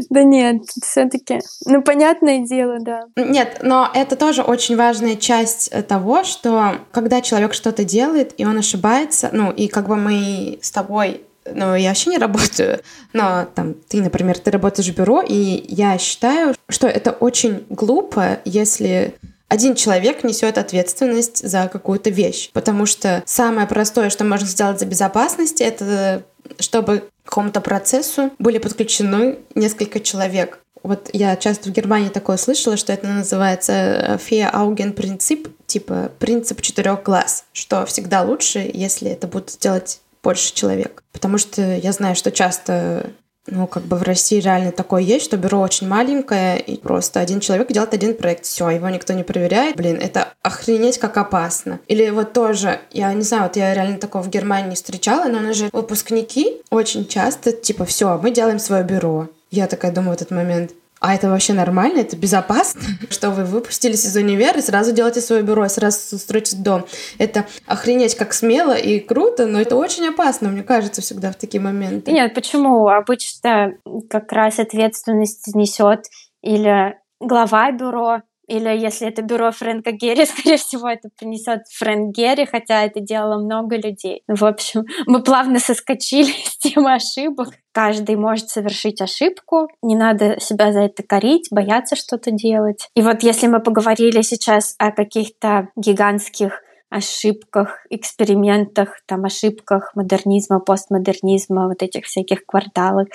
Да 0.10 0.24
нет, 0.24 0.62
все-таки, 0.84 1.40
ну, 1.66 1.82
понятное 1.82 2.46
дело, 2.46 2.78
да. 2.80 3.02
Нет, 3.16 3.60
но 3.64 3.90
это 3.94 4.16
тоже 4.16 4.42
очень 4.42 4.78
важная 4.78 5.16
часть 5.16 5.72
того, 5.88 6.24
что 6.24 6.76
когда 6.92 7.22
человек 7.22 7.54
что-то 7.54 7.84
делает, 7.84 8.34
и 8.38 8.46
он 8.46 8.58
ошибается, 8.58 9.30
ну, 9.34 9.52
и 9.52 9.68
как 9.68 9.88
бы 9.88 9.96
мы 9.96 10.60
с 10.62 10.72
тобой 10.72 11.22
ну, 11.54 11.76
я 11.76 11.90
вообще 11.90 12.10
не 12.10 12.18
работаю, 12.18 12.82
но 13.14 13.48
там 13.56 13.74
ты, 13.74 14.02
например, 14.02 14.38
ты 14.38 14.52
работаешь 14.52 14.90
в 14.90 14.96
бюро, 14.96 15.22
и 15.22 15.66
я 15.68 15.98
считаю, 15.98 16.56
что 16.70 16.88
это 16.88 17.12
очень 17.12 17.66
глупо, 17.70 18.40
если 18.46 19.16
один 19.48 19.76
человек 19.76 20.24
несет 20.24 20.58
ответственность 20.58 21.48
за 21.48 21.70
какую-то 21.72 22.10
вещь. 22.10 22.50
Потому 22.52 22.86
что 22.86 23.24
самое 23.26 23.66
простое, 23.66 24.10
что 24.10 24.26
можно 24.26 24.48
сделать 24.48 24.80
за 24.80 24.86
безопасность, 24.86 25.62
это 25.62 26.24
чтобы 26.60 27.10
к 27.24 27.30
какому-то 27.30 27.62
процессу 27.62 28.32
были 28.40 28.58
подключены 28.58 29.40
несколько 29.56 30.00
человек. 30.00 30.60
Вот 30.84 31.10
я 31.12 31.36
часто 31.36 31.70
в 31.70 31.74
Германии 31.74 32.10
такое 32.10 32.38
слышала, 32.38 32.78
что 32.78 32.94
это 32.94 33.08
называется 33.08 34.18
Фея 34.24 34.50
Ауген 34.50 34.94
принцип, 34.94 35.50
типа 35.66 36.12
принцип 36.20 36.62
четырех 36.62 37.04
глаз, 37.04 37.46
что 37.52 37.86
всегда 37.86 38.22
лучше, 38.22 38.70
если 38.74 39.12
это 39.12 39.28
будет 39.28 39.50
сделать 39.50 40.00
больше 40.24 40.54
человек. 40.54 41.04
Потому 41.12 41.38
что 41.38 41.62
я 41.62 41.92
знаю, 41.92 42.16
что 42.16 42.32
часто 42.32 43.12
ну, 43.48 43.68
как 43.68 43.84
бы 43.84 43.98
в 43.98 44.04
России 44.04 44.40
реально 44.40 44.72
такое 44.72 45.02
есть, 45.02 45.26
что 45.26 45.38
бюро 45.38 45.60
очень 45.60 45.88
маленькое, 45.88 46.60
и 46.60 46.78
просто 46.78 47.20
один 47.20 47.40
человек 47.40 47.72
делает 47.72 47.94
один 47.94 48.16
проект, 48.16 48.46
все, 48.46 48.70
его 48.70 48.90
никто 48.90 49.14
не 49.14 49.24
проверяет. 49.24 49.76
Блин, 49.76 49.98
это 50.02 50.34
охренеть 50.42 50.98
как 50.98 51.18
опасно. 51.18 51.80
Или 51.88 52.10
вот 52.10 52.34
тоже, 52.34 52.80
я 52.92 53.14
не 53.14 53.24
знаю, 53.24 53.44
вот 53.44 53.56
я 53.56 53.74
реально 53.74 53.98
такого 53.98 54.24
в 54.24 54.30
Германии 54.30 54.76
встречала, 54.76 55.30
но 55.30 55.40
у 55.40 55.54
же 55.54 55.70
выпускники 55.72 56.62
очень 56.70 57.08
часто, 57.08 57.52
типа, 57.52 57.86
все, 57.86 58.20
мы 58.22 58.32
делаем 58.32 58.60
свое 58.60 58.84
бюро. 58.84 59.28
Я 59.50 59.68
такая 59.68 59.92
думаю 59.92 60.12
в 60.12 60.22
этот 60.22 60.32
момент, 60.32 60.72
а 61.00 61.16
это 61.16 61.30
вообще 61.30 61.54
нормально? 61.54 62.00
Это 62.00 62.16
безопасно? 62.16 62.82
Что 63.10 63.32
вы 63.32 63.46
выпустились 63.46 64.06
из 64.06 64.16
универа 64.16 64.60
и 64.60 64.62
сразу 64.62 64.94
делаете 64.94 65.22
свое 65.22 65.44
бюро, 65.44 65.66
и 65.66 65.70
сразу 65.70 66.18
строите 66.18 66.58
дом. 66.58 66.86
Это 67.18 67.46
охренеть 67.66 68.16
как 68.16 68.34
смело 68.34 68.76
и 68.76 69.00
круто, 69.00 69.46
но 69.46 69.60
это 69.60 69.76
очень 69.76 70.08
опасно, 70.08 70.50
мне 70.50 70.64
кажется, 70.64 71.02
всегда 71.02 71.32
в 71.32 71.36
такие 71.36 71.62
моменты. 71.62 72.12
Нет, 72.12 72.34
почему? 72.34 72.88
Обычно 72.88 73.74
как 74.10 74.32
раз 74.32 74.60
ответственность 74.60 75.48
несет 75.56 76.06
или 76.42 76.98
глава 77.20 77.72
бюро, 77.72 78.22
или 78.48 78.70
если 78.70 79.08
это 79.08 79.22
бюро 79.22 79.52
Фрэнка 79.52 79.92
Герри, 79.92 80.26
скорее 80.26 80.58
всего, 80.58 80.88
это 80.88 81.10
принесет 81.18 81.62
Фрэнк 81.78 82.16
Герри, 82.16 82.46
хотя 82.46 82.84
это 82.86 83.00
делало 83.00 83.44
много 83.44 83.76
людей. 83.76 84.24
В 84.28 84.46
общем, 84.46 84.86
мы 85.06 85.22
плавно 85.22 85.60
соскочили 85.60 86.32
с 86.46 86.58
темы 86.58 86.94
ошибок. 86.94 87.50
Каждый 87.74 88.16
может 88.16 88.50
совершить 88.50 89.02
ошибку, 89.02 89.68
не 89.84 89.96
надо 89.96 90.40
себя 90.40 90.72
за 90.72 90.82
это 90.82 91.04
корить, 91.04 91.48
бояться 91.52 91.96
что-то 91.96 92.32
делать. 92.32 92.90
И 92.96 93.02
вот 93.02 93.22
если 93.22 93.48
мы 93.48 93.62
поговорили 93.62 94.22
сейчас 94.22 94.74
о 94.80 94.92
каких-то 94.92 95.70
гигантских 95.76 96.64
ошибках, 96.90 97.86
экспериментах, 97.90 99.02
там, 99.06 99.26
ошибках 99.26 99.92
модернизма, 99.94 100.60
постмодернизма, 100.60 101.68
вот 101.68 101.84
этих 101.84 102.06
всяких 102.06 102.46
кварталах, 102.46 103.10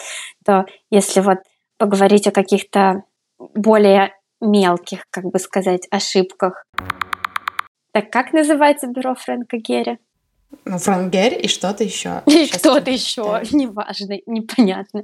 то 0.45 0.67
если 0.91 1.21
вот 1.21 1.39
поговорить 1.79 2.27
о 2.27 2.33
каких-то 2.33 3.05
более 3.55 4.13
мелких, 4.43 5.05
как 5.11 5.25
бы 5.25 5.39
сказать, 5.39 5.87
ошибках. 5.91 6.65
Так 7.93 8.11
как 8.11 8.33
называется 8.33 8.87
бюро 8.87 9.15
Фрэнка 9.15 9.59
Герри? 9.59 9.99
Ну, 10.65 10.79
Фрэнк 10.79 11.13
Герри 11.13 11.37
и 11.37 11.49
что-то 11.49 11.85
еще. 11.85 12.23
И 12.27 12.47
что-то 12.47 12.91
еще, 12.91 13.43
неважно, 13.53 14.19
непонятно. 14.27 15.03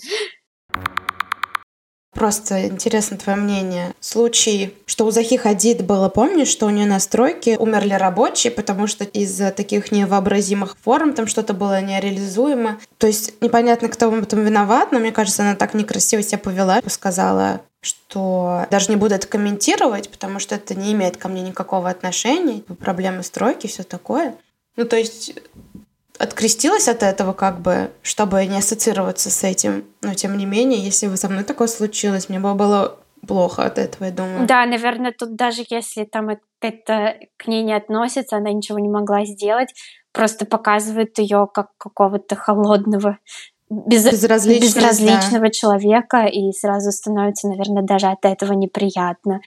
Просто 2.19 2.67
интересно 2.67 3.17
твое 3.17 3.39
мнение. 3.39 3.95
Случай, 4.01 4.75
что 4.87 5.05
у 5.05 5.13
Захи 5.13 5.37
Хадид 5.37 5.85
было, 5.85 6.09
помнишь, 6.09 6.49
что 6.49 6.67
у 6.67 6.71
нее 6.71 6.85
на 6.85 6.99
стройке 6.99 7.57
умерли 7.57 7.93
рабочие, 7.93 8.51
потому 8.51 8.89
что 8.89 9.05
из-за 9.05 9.53
таких 9.53 9.93
невообразимых 9.93 10.77
форм 10.83 11.13
там 11.13 11.29
что-то 11.29 11.55
было 11.55 11.81
нереализуемо. 11.81 12.81
То 12.97 13.07
есть 13.07 13.41
непонятно, 13.41 13.89
кто 13.89 14.11
в 14.11 14.15
этом 14.21 14.45
виноват, 14.45 14.91
но 14.91 14.99
мне 14.99 15.13
кажется, 15.13 15.43
она 15.43 15.55
так 15.55 15.75
некрасиво 15.75 16.21
себя 16.23 16.39
повела, 16.39 16.81
сказала, 16.89 17.61
что 17.81 18.67
даже 18.71 18.91
не 18.91 18.97
буду 18.97 19.15
это 19.15 19.27
комментировать, 19.27 20.11
потому 20.11 20.39
что 20.39 20.57
это 20.57 20.75
не 20.75 20.93
имеет 20.93 21.17
ко 21.17 21.29
мне 21.29 21.43
никакого 21.43 21.89
отношения, 21.89 22.63
проблемы 22.81 23.23
стройки, 23.23 23.67
все 23.67 23.83
такое. 23.83 24.35
Ну, 24.77 24.85
то 24.85 24.97
есть 24.97 25.35
открестилась 26.19 26.89
от 26.89 27.03
этого, 27.03 27.33
как 27.33 27.61
бы, 27.61 27.91
чтобы 28.03 28.45
не 28.47 28.59
ассоциироваться 28.59 29.31
с 29.31 29.45
этим. 29.45 29.85
Но 30.03 30.15
тем 30.15 30.37
не 30.37 30.47
менее, 30.47 30.81
если 30.81 31.07
бы 31.07 31.17
со 31.17 31.29
мной 31.29 31.45
такое 31.45 31.69
случилось, 31.69 32.29
мне 32.29 32.41
бы 32.41 32.55
было 32.55 32.99
плохо 33.27 33.65
от 33.65 33.79
этого, 33.79 34.05
я 34.05 34.13
думаю. 34.13 34.47
Да, 34.47 34.67
наверное, 34.67 35.13
тут 35.17 35.37
даже 35.37 35.65
если 35.69 36.05
там 36.05 36.31
это 36.61 37.17
к 37.37 37.47
ней 37.47 37.63
не 37.63 37.73
относится, 37.75 38.37
она 38.37 38.53
ничего 38.53 38.79
не 38.79 38.89
могла 38.89 39.25
сделать, 39.25 39.73
просто 40.13 40.47
показывает 40.47 41.19
ее 41.19 41.49
как 41.53 41.69
какого-то 41.79 42.35
холодного 42.37 43.19
без, 43.71 44.05
безразличного, 44.05 45.47
да. 45.47 45.51
человека, 45.51 46.25
и 46.27 46.53
сразу 46.53 46.93
становится, 46.93 47.49
наверное, 47.49 47.83
даже 47.83 48.07
от 48.07 48.25
этого 48.25 48.53
неприятно. 48.53 49.41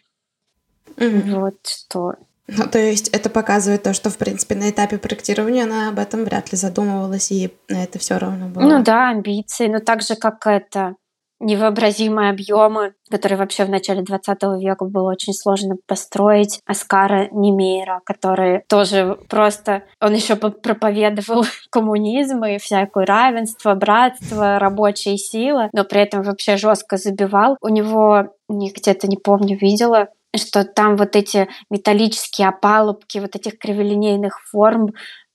Mm-hmm. 0.98 1.40
Вот 1.40 1.56
что. 1.64 2.16
Ну, 2.48 2.68
то 2.68 2.80
есть 2.80 3.08
это 3.10 3.30
показывает 3.30 3.84
то, 3.84 3.94
что, 3.94 4.10
в 4.10 4.18
принципе, 4.18 4.56
на 4.56 4.70
этапе 4.70 4.98
проектирования 4.98 5.64
она 5.64 5.90
об 5.90 6.00
этом 6.00 6.26
вряд 6.26 6.52
ли 6.52 6.58
задумывалась, 6.58 7.32
и 7.32 7.54
на 7.70 7.84
это 7.84 7.98
все 7.98 8.18
равно 8.18 8.48
было. 8.48 8.64
Ну 8.64 8.84
да, 8.84 9.10
амбиции, 9.10 9.68
но 9.68 9.80
так 9.80 10.02
же, 10.02 10.16
как 10.16 10.46
это 10.46 10.96
невообразимые 11.42 12.30
объемы, 12.30 12.94
которые 13.10 13.38
вообще 13.38 13.66
в 13.66 13.70
начале 13.70 14.02
20 14.04 14.42
века 14.60 14.86
было 14.86 15.12
очень 15.12 15.34
сложно 15.34 15.76
построить. 15.88 16.62
Оскара 16.66 17.28
Немейра, 17.32 18.02
который 18.06 18.64
тоже 18.70 19.18
просто... 19.30 19.84
Он 20.00 20.14
еще 20.14 20.36
проповедовал 20.36 21.46
коммунизм 21.72 22.44
и 22.46 22.58
всякое 22.58 23.06
равенство, 23.06 23.76
братство, 23.76 24.60
рабочая 24.60 25.18
сила, 25.18 25.70
но 25.74 25.84
при 25.84 26.02
этом 26.02 26.22
вообще 26.22 26.58
жестко 26.58 26.98
забивал. 26.98 27.58
У 27.62 27.68
него 27.70 28.34
где-то, 28.50 29.08
не 29.08 29.18
помню, 29.18 29.58
видела, 29.58 30.10
что 30.36 30.64
там 30.64 30.96
вот 30.96 31.16
эти 31.16 31.50
металлические 31.70 32.50
опалубки 32.50 33.18
вот 33.18 33.36
этих 33.36 33.58
криволинейных 33.58 34.40
форм 34.50 34.92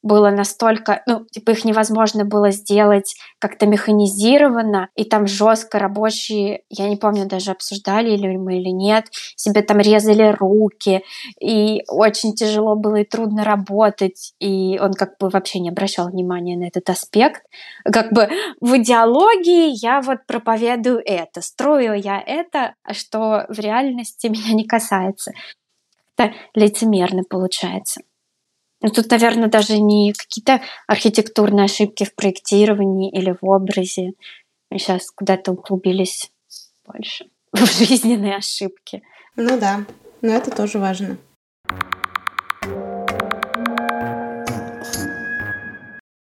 было 0.06 0.30
настолько, 0.30 1.02
ну, 1.06 1.26
типа 1.30 1.50
их 1.50 1.64
невозможно 1.64 2.24
было 2.24 2.50
сделать 2.50 3.16
как-то 3.38 3.66
механизированно, 3.66 4.88
и 4.94 5.04
там 5.04 5.26
жестко 5.26 5.78
рабочие, 5.78 6.62
я 6.70 6.88
не 6.88 6.96
помню, 6.96 7.26
даже 7.26 7.50
обсуждали 7.50 8.10
или 8.10 8.36
мы 8.36 8.58
или 8.58 8.70
нет, 8.70 9.06
себе 9.36 9.62
там 9.62 9.78
резали 9.78 10.34
руки, 10.38 11.02
и 11.40 11.82
очень 11.88 12.34
тяжело 12.34 12.76
было 12.76 12.96
и 12.96 13.04
трудно 13.04 13.44
работать, 13.44 14.32
и 14.38 14.78
он 14.78 14.92
как 14.92 15.18
бы 15.18 15.28
вообще 15.28 15.58
не 15.58 15.70
обращал 15.70 16.08
внимания 16.08 16.56
на 16.56 16.64
этот 16.68 16.88
аспект. 16.88 17.42
Как 17.84 18.12
бы 18.12 18.28
в 18.60 18.76
идеологии 18.76 19.84
я 19.84 20.00
вот 20.00 20.18
проповедую 20.26 21.02
это, 21.04 21.40
строю 21.42 21.94
я 21.94 22.22
это, 22.24 22.74
а 22.84 22.94
что 22.94 23.46
в 23.48 23.58
реальности 23.58 24.26
меня 24.28 24.54
не 24.54 24.64
касается. 24.64 25.32
Это 26.16 26.32
лицемерно 26.54 27.22
получается. 27.28 28.00
Ну, 28.86 28.92
тут, 28.92 29.10
наверное, 29.10 29.48
даже 29.48 29.80
не 29.80 30.12
какие-то 30.12 30.62
архитектурные 30.86 31.64
ошибки 31.64 32.04
в 32.04 32.14
проектировании 32.14 33.10
или 33.10 33.32
в 33.32 33.44
образе. 33.44 34.12
Мы 34.70 34.78
сейчас 34.78 35.10
куда-то 35.10 35.50
углубились 35.50 36.30
больше 36.86 37.26
в 37.52 37.66
жизненные 37.66 38.36
ошибки. 38.36 39.02
Ну 39.34 39.58
да, 39.58 39.84
но 40.22 40.34
это 40.34 40.52
тоже 40.52 40.78
важно. 40.78 41.18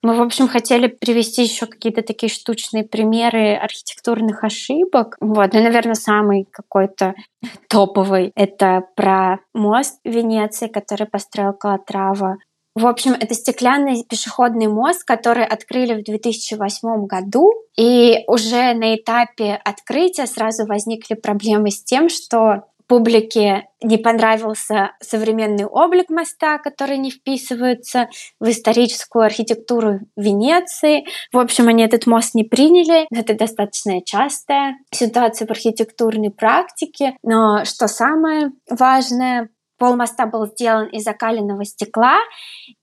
Мы, 0.02 0.16
в 0.16 0.22
общем, 0.22 0.48
хотели 0.48 0.88
привести 0.88 1.42
еще 1.42 1.66
какие-то 1.66 2.02
такие 2.02 2.30
штучные 2.30 2.82
примеры 2.82 3.54
архитектурных 3.54 4.42
ошибок. 4.42 5.16
Вот, 5.20 5.52
ну, 5.52 5.62
наверное, 5.62 5.94
самый 5.94 6.48
какой-то 6.50 7.14
топовый— 7.68 8.32
это 8.34 8.82
про 8.96 9.38
мост 9.54 10.00
в 10.04 10.08
Венеции, 10.08 10.66
который 10.66 11.06
построил 11.06 11.52
Калатрава. 11.52 12.38
В 12.76 12.86
общем, 12.86 13.12
это 13.12 13.32
стеклянный 13.32 14.04
пешеходный 14.04 14.66
мост, 14.66 15.02
который 15.02 15.46
открыли 15.46 15.94
в 15.94 16.04
2008 16.04 17.06
году. 17.06 17.50
И 17.74 18.22
уже 18.26 18.74
на 18.74 18.94
этапе 18.94 19.58
открытия 19.64 20.26
сразу 20.26 20.66
возникли 20.66 21.14
проблемы 21.14 21.70
с 21.70 21.82
тем, 21.82 22.10
что 22.10 22.64
публике 22.86 23.68
не 23.82 23.96
понравился 23.96 24.92
современный 25.00 25.64
облик 25.64 26.10
моста, 26.10 26.58
который 26.58 26.98
не 26.98 27.10
вписывается 27.10 28.08
в 28.40 28.48
историческую 28.48 29.24
архитектуру 29.24 30.00
Венеции. 30.16 31.06
В 31.32 31.38
общем, 31.38 31.68
они 31.68 31.82
этот 31.82 32.06
мост 32.06 32.34
не 32.34 32.44
приняли. 32.44 33.06
Это 33.10 33.34
достаточно 33.34 34.02
частая 34.04 34.76
ситуация 34.90 35.46
в 35.46 35.50
архитектурной 35.50 36.30
практике. 36.30 37.16
Но 37.22 37.64
что 37.64 37.88
самое 37.88 38.52
важное, 38.68 39.48
Пол 39.78 39.96
моста 39.96 40.26
был 40.26 40.46
сделан 40.46 40.86
из 40.86 41.04
закаленного 41.04 41.64
стекла, 41.64 42.18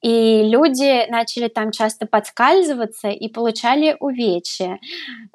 и 0.02 0.44
люди 0.44 1.10
начали 1.10 1.48
там 1.48 1.72
часто 1.72 2.06
подскальзываться 2.06 3.10
и 3.10 3.28
получали 3.30 3.98
увечья. 4.00 4.80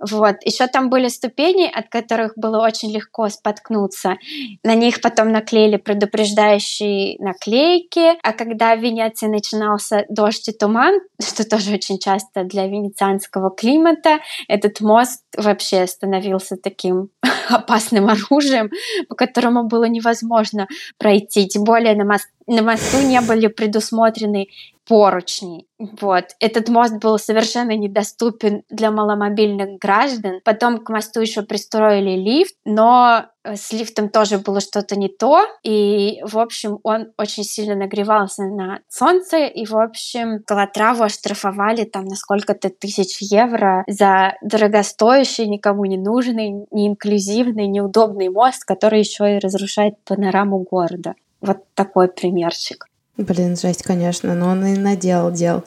Вот. 0.01 0.37
Еще 0.45 0.69
там 0.69 0.89
были 0.89 1.09
ступени, 1.09 1.69
от 1.73 1.89
которых 1.89 2.35
было 2.37 2.65
очень 2.65 2.93
легко 2.93 3.29
споткнуться. 3.29 4.17
На 4.63 4.75
них 4.75 5.01
потом 5.01 5.33
наклеили 5.33 5.77
предупреждающие 5.77 7.17
наклейки, 7.19 8.17
а 8.23 8.33
когда 8.33 8.77
в 8.77 8.81
Венеции 8.81 9.27
начинался 9.27 10.05
дождь 10.09 10.49
и 10.49 10.53
туман, 10.53 11.01
что 11.21 11.49
тоже 11.49 11.75
очень 11.75 11.99
часто 11.99 12.45
для 12.45 12.67
венецианского 12.67 13.51
климата, 13.51 14.21
этот 14.47 14.81
мост 14.81 15.25
вообще 15.37 15.87
становился 15.89 16.57
таким 16.57 17.11
опасным 17.49 18.09
оружием, 18.09 18.71
по 19.09 19.17
которому 19.17 19.65
было 19.65 19.85
невозможно 19.85 20.69
пройти 20.99 21.48
тем 21.49 21.65
более 21.65 21.95
на, 21.97 22.05
мост, 22.05 22.29
на 22.47 22.63
мосту 22.63 22.99
не 23.07 23.21
были 23.21 23.49
предусмотрены 23.49 24.49
поручни. 24.89 25.67
Вот. 26.01 26.25
Этот 26.41 26.69
мост 26.69 26.97
был 26.97 27.19
совершенно 27.19 27.77
недоступен 27.77 28.63
для 28.71 28.91
маломобильных 28.91 29.79
граждан. 29.79 30.41
Потом 30.45 30.79
к 30.79 30.89
мосту 30.89 31.21
еще 31.21 31.43
пристроили 31.43 32.17
лифт, 32.17 32.55
но 32.65 33.27
э, 33.45 33.55
с 33.55 33.73
лифтом 33.73 34.09
тоже 34.09 34.39
было 34.39 34.61
что-то 34.61 34.99
не 34.99 35.09
то. 35.09 35.45
И, 35.63 36.21
в 36.23 36.39
общем, 36.39 36.79
он 36.83 37.13
очень 37.19 37.45
сильно 37.45 37.75
нагревался 37.75 38.45
на 38.45 38.81
солнце. 38.89 39.45
И, 39.45 39.67
в 39.67 39.77
общем, 39.77 40.43
Калатраву 40.45 41.05
оштрафовали 41.05 41.85
там 41.85 42.07
на 42.07 42.17
сколько-то 42.17 42.71
тысяч 42.71 43.19
евро 43.21 43.85
за 43.87 44.35
дорогостоящий, 44.43 45.47
никому 45.47 45.85
не 45.85 45.99
нужный, 45.99 46.67
неинклюзивный, 46.71 47.67
неудобный 47.69 48.31
мост, 48.31 48.65
который 48.65 49.01
еще 49.01 49.37
и 49.37 49.39
разрушает 49.39 49.95
панораму 50.05 50.59
города. 50.61 51.15
Вот 51.41 51.65
такой 51.75 52.09
примерчик. 52.09 52.87
Блин, 53.17 53.57
жесть, 53.57 53.83
конечно, 53.83 54.35
но 54.35 54.49
он 54.49 54.65
и 54.65 54.79
наделал 54.79 55.33
дел. 55.33 55.65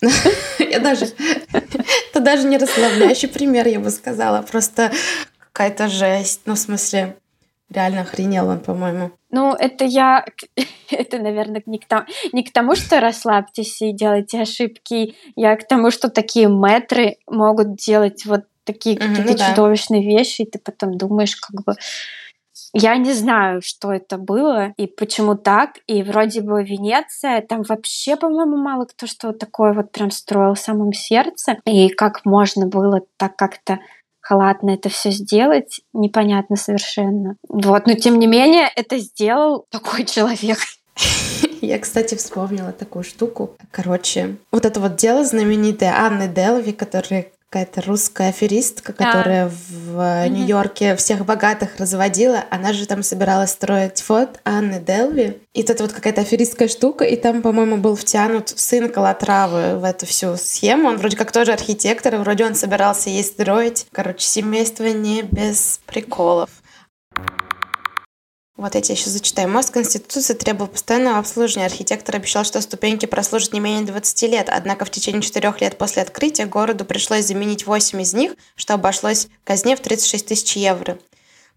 Я 0.58 0.80
даже... 0.80 1.06
Это 1.52 2.20
даже 2.20 2.46
не 2.46 2.56
расслабляющий 2.56 3.28
пример, 3.28 3.66
я 3.68 3.80
бы 3.80 3.90
сказала. 3.90 4.42
Просто 4.42 4.90
какая-то 5.38 5.88
жесть. 5.88 6.42
Ну, 6.46 6.54
в 6.54 6.58
смысле, 6.58 7.16
реально 7.70 8.02
охренел 8.02 8.48
он, 8.48 8.60
по-моему. 8.60 9.10
Ну, 9.30 9.54
это 9.54 9.84
я... 9.84 10.24
Это, 10.90 11.18
наверное, 11.18 11.62
не 11.66 11.78
к, 11.78 11.86
тому, 11.86 12.06
не 12.32 12.42
к 12.42 12.52
тому, 12.52 12.74
что 12.74 13.00
расслабьтесь 13.00 13.82
и 13.82 13.92
делайте 13.92 14.40
ошибки. 14.40 15.14
Я 15.36 15.54
к 15.56 15.68
тому, 15.68 15.90
что 15.90 16.08
такие 16.08 16.48
метры 16.48 17.18
могут 17.26 17.76
делать 17.76 18.24
вот 18.24 18.44
такие 18.64 18.96
какие-то 18.96 19.32
ну, 19.32 19.36
да. 19.36 19.50
чудовищные 19.50 20.02
вещи, 20.02 20.42
и 20.42 20.50
ты 20.50 20.58
потом 20.58 20.96
думаешь, 20.96 21.36
как 21.36 21.62
бы 21.64 21.74
я 22.72 22.96
не 22.96 23.12
знаю, 23.12 23.62
что 23.62 23.92
это 23.92 24.18
было 24.18 24.72
и 24.76 24.86
почему 24.86 25.36
так. 25.36 25.78
И 25.86 26.02
вроде 26.02 26.42
бы 26.42 26.62
Венеция, 26.62 27.40
там 27.42 27.62
вообще, 27.62 28.16
по-моему, 28.16 28.56
мало 28.56 28.84
кто 28.84 29.06
что 29.06 29.32
такое 29.32 29.72
вот 29.72 29.92
прям 29.92 30.10
строил 30.10 30.54
в 30.54 30.60
самом 30.60 30.92
сердце. 30.92 31.56
И 31.64 31.88
как 31.88 32.24
можно 32.24 32.66
было 32.66 33.00
так 33.16 33.36
как-то 33.36 33.78
халатно 34.20 34.70
это 34.70 34.90
все 34.90 35.10
сделать, 35.10 35.80
непонятно 35.94 36.56
совершенно. 36.56 37.36
Вот, 37.48 37.86
но 37.86 37.94
тем 37.94 38.18
не 38.18 38.26
менее, 38.26 38.68
это 38.76 38.98
сделал 38.98 39.66
такой 39.70 40.04
человек. 40.04 40.58
Я, 41.60 41.78
кстати, 41.78 42.14
вспомнила 42.14 42.72
такую 42.72 43.04
штуку. 43.04 43.56
Короче, 43.70 44.36
вот 44.52 44.64
это 44.64 44.80
вот 44.80 44.96
дело 44.96 45.24
знаменитое 45.24 45.92
Анны 45.96 46.28
Делви, 46.28 46.72
которая 46.72 47.26
какая-то 47.50 47.80
русская 47.82 48.28
аферистка, 48.28 48.92
которая 48.92 49.46
да. 49.46 49.50
в 49.50 49.96
mm-hmm. 49.96 50.28
Нью-Йорке 50.28 50.96
всех 50.96 51.24
богатых 51.24 51.78
разводила. 51.78 52.44
Она 52.50 52.74
же 52.74 52.86
там 52.86 53.02
собиралась 53.02 53.52
строить 53.52 54.02
фот 54.02 54.40
Анны 54.44 54.80
Делви. 54.80 55.38
И 55.54 55.62
это 55.62 55.82
вот 55.82 55.92
какая-то 55.92 56.20
аферистская 56.20 56.68
штука. 56.68 57.04
И 57.04 57.16
там, 57.16 57.40
по-моему, 57.40 57.78
был 57.78 57.96
втянут 57.96 58.50
сын 58.50 58.90
Калатравы 58.90 59.78
в 59.78 59.84
эту 59.84 60.04
всю 60.04 60.36
схему. 60.36 60.88
Он 60.88 60.98
вроде 60.98 61.16
как 61.16 61.32
тоже 61.32 61.52
архитектор, 61.52 62.14
и 62.16 62.18
вроде 62.18 62.44
он 62.44 62.54
собирался 62.54 63.08
ей 63.08 63.24
строить. 63.24 63.86
Короче, 63.92 64.26
семейство 64.26 64.84
не 64.84 65.22
без 65.22 65.80
приколов. 65.86 66.50
Вот 68.58 68.74
эти 68.74 68.90
еще 68.90 69.08
зачитаю. 69.08 69.48
Мост 69.48 69.70
Конституции 69.70 70.34
требовал 70.34 70.66
постоянного 70.66 71.20
обслуживания. 71.20 71.66
Архитектор 71.66 72.16
обещал, 72.16 72.42
что 72.42 72.60
ступеньки 72.60 73.06
прослужат 73.06 73.52
не 73.52 73.60
менее 73.60 73.86
20 73.86 74.22
лет. 74.22 74.48
Однако 74.50 74.84
в 74.84 74.90
течение 74.90 75.22
четырех 75.22 75.60
лет 75.60 75.78
после 75.78 76.02
открытия 76.02 76.44
городу 76.44 76.84
пришлось 76.84 77.26
заменить 77.26 77.66
8 77.68 78.02
из 78.02 78.14
них, 78.14 78.32
что 78.56 78.74
обошлось 78.74 79.28
казне 79.44 79.76
в 79.76 79.80
36 79.80 80.26
тысяч 80.26 80.56
евро. 80.56 80.98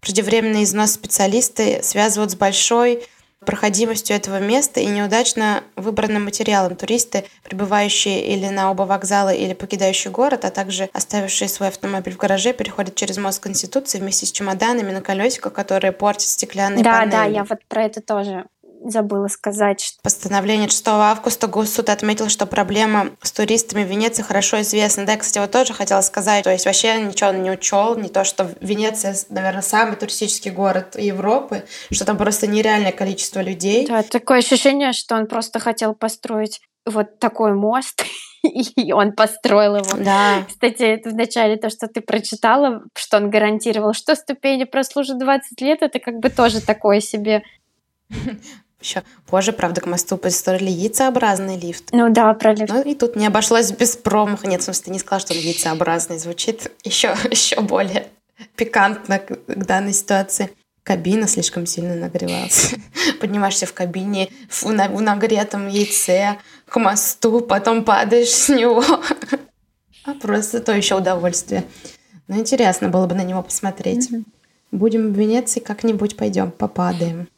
Преждевременный 0.00 0.62
износ 0.62 0.92
специалисты 0.92 1.80
связывают 1.82 2.30
с 2.30 2.36
большой 2.36 3.04
проходимостью 3.44 4.16
этого 4.16 4.40
места 4.40 4.80
и 4.80 4.86
неудачно 4.86 5.64
выбранным 5.76 6.24
материалом. 6.24 6.76
Туристы, 6.76 7.24
прибывающие 7.42 8.24
или 8.26 8.48
на 8.48 8.70
оба 8.70 8.82
вокзала, 8.82 9.30
или 9.30 9.54
покидающие 9.54 10.12
город, 10.12 10.44
а 10.44 10.50
также 10.50 10.88
оставившие 10.92 11.48
свой 11.48 11.68
автомобиль 11.68 12.14
в 12.14 12.16
гараже, 12.18 12.52
переходят 12.52 12.94
через 12.94 13.18
мост 13.18 13.42
Конституции 13.42 13.98
вместе 13.98 14.26
с 14.26 14.32
чемоданами 14.32 14.92
на 14.92 15.00
колесиках, 15.00 15.52
которые 15.52 15.92
портят 15.92 16.28
стеклянные 16.28 16.84
да, 16.84 16.92
панели. 16.92 17.10
Да, 17.10 17.16
да, 17.18 17.24
я 17.24 17.44
вот 17.44 17.58
про 17.68 17.84
это 17.84 18.00
тоже 18.00 18.46
забыла 18.84 19.28
сказать. 19.28 19.80
Что... 19.80 19.98
Постановление 20.02 20.68
6 20.68 20.88
августа 20.88 21.46
Госсуд 21.46 21.88
отметил, 21.88 22.28
что 22.28 22.46
проблема 22.46 23.10
с 23.22 23.32
туристами 23.32 23.84
в 23.84 23.88
Венеции 23.88 24.22
хорошо 24.22 24.60
известна. 24.62 25.06
Да, 25.06 25.12
я, 25.12 25.18
кстати, 25.18 25.38
вот 25.38 25.50
тоже 25.50 25.72
хотела 25.72 26.00
сказать, 26.00 26.44
то 26.44 26.50
есть 26.50 26.66
вообще 26.66 27.00
ничего 27.00 27.30
он 27.30 27.42
не 27.42 27.50
учел, 27.50 27.96
не 27.96 28.08
то, 28.08 28.24
что 28.24 28.50
Венеция, 28.60 29.16
наверное, 29.28 29.62
самый 29.62 29.96
туристический 29.96 30.50
город 30.50 30.96
Европы, 30.98 31.64
что 31.90 32.04
там 32.04 32.16
просто 32.16 32.46
нереальное 32.46 32.92
количество 32.92 33.40
людей. 33.40 33.86
Да, 33.86 34.02
такое 34.02 34.38
ощущение, 34.38 34.92
что 34.92 35.14
он 35.16 35.26
просто 35.26 35.58
хотел 35.58 35.94
построить 35.94 36.60
вот 36.84 37.18
такой 37.18 37.54
мост, 37.54 38.04
и 38.42 38.92
он 38.92 39.12
построил 39.12 39.76
его. 39.76 39.96
Да. 39.98 40.44
Кстати, 40.48 40.82
это 40.82 41.10
вначале 41.10 41.56
то, 41.56 41.70
что 41.70 41.88
ты 41.88 42.00
прочитала, 42.00 42.82
что 42.96 43.18
он 43.18 43.30
гарантировал, 43.30 43.92
что 43.92 44.14
ступени 44.14 44.64
прослужат 44.64 45.18
20 45.18 45.60
лет, 45.60 45.82
это 45.82 45.98
как 45.98 46.18
бы 46.18 46.30
тоже 46.30 46.60
такое 46.60 47.00
себе. 47.00 47.42
Еще 48.82 49.02
позже, 49.26 49.52
правда, 49.52 49.80
к 49.80 49.86
мосту 49.86 50.16
построили 50.16 50.70
яйцеобразный 50.70 51.56
лифт. 51.56 51.84
Ну 51.92 52.12
да, 52.12 52.34
про 52.34 52.52
лифт. 52.52 52.72
Ну 52.72 52.82
и 52.82 52.94
тут 52.94 53.14
не 53.14 53.26
обошлось 53.26 53.70
без 53.70 53.96
промаха. 53.96 54.46
Нет, 54.46 54.60
в 54.60 54.64
смысле, 54.64 54.84
ты 54.84 54.90
не 54.90 54.98
сказала, 54.98 55.20
что 55.20 55.34
он 55.34 55.40
яйцеобразный. 55.40 56.18
Звучит 56.18 56.72
еще, 56.82 57.14
еще 57.30 57.60
более 57.60 58.08
пикантно 58.56 59.20
к 59.20 59.38
данной 59.46 59.92
ситуации. 59.92 60.50
Кабина 60.82 61.28
слишком 61.28 61.64
сильно 61.64 61.94
нагревалась. 61.94 62.74
Поднимаешься 63.20 63.66
в 63.66 63.72
кабине 63.72 64.30
в, 64.48 64.64
на, 64.72 64.88
в 64.88 65.00
нагретом 65.00 65.68
яйце 65.68 66.38
к 66.66 66.76
мосту, 66.80 67.40
потом 67.40 67.84
падаешь 67.84 68.30
с 68.30 68.48
него. 68.48 68.84
А 70.04 70.14
просто 70.14 70.58
то 70.58 70.72
еще 70.72 70.96
удовольствие. 70.96 71.62
Ну, 72.26 72.36
интересно 72.40 72.88
было 72.88 73.06
бы 73.06 73.14
на 73.14 73.22
него 73.22 73.40
посмотреть. 73.40 74.10
Будем 74.72 75.12
в 75.12 75.16
Венеции, 75.16 75.60
как-нибудь 75.60 76.16
пойдем, 76.16 76.50
попадаем. 76.50 77.28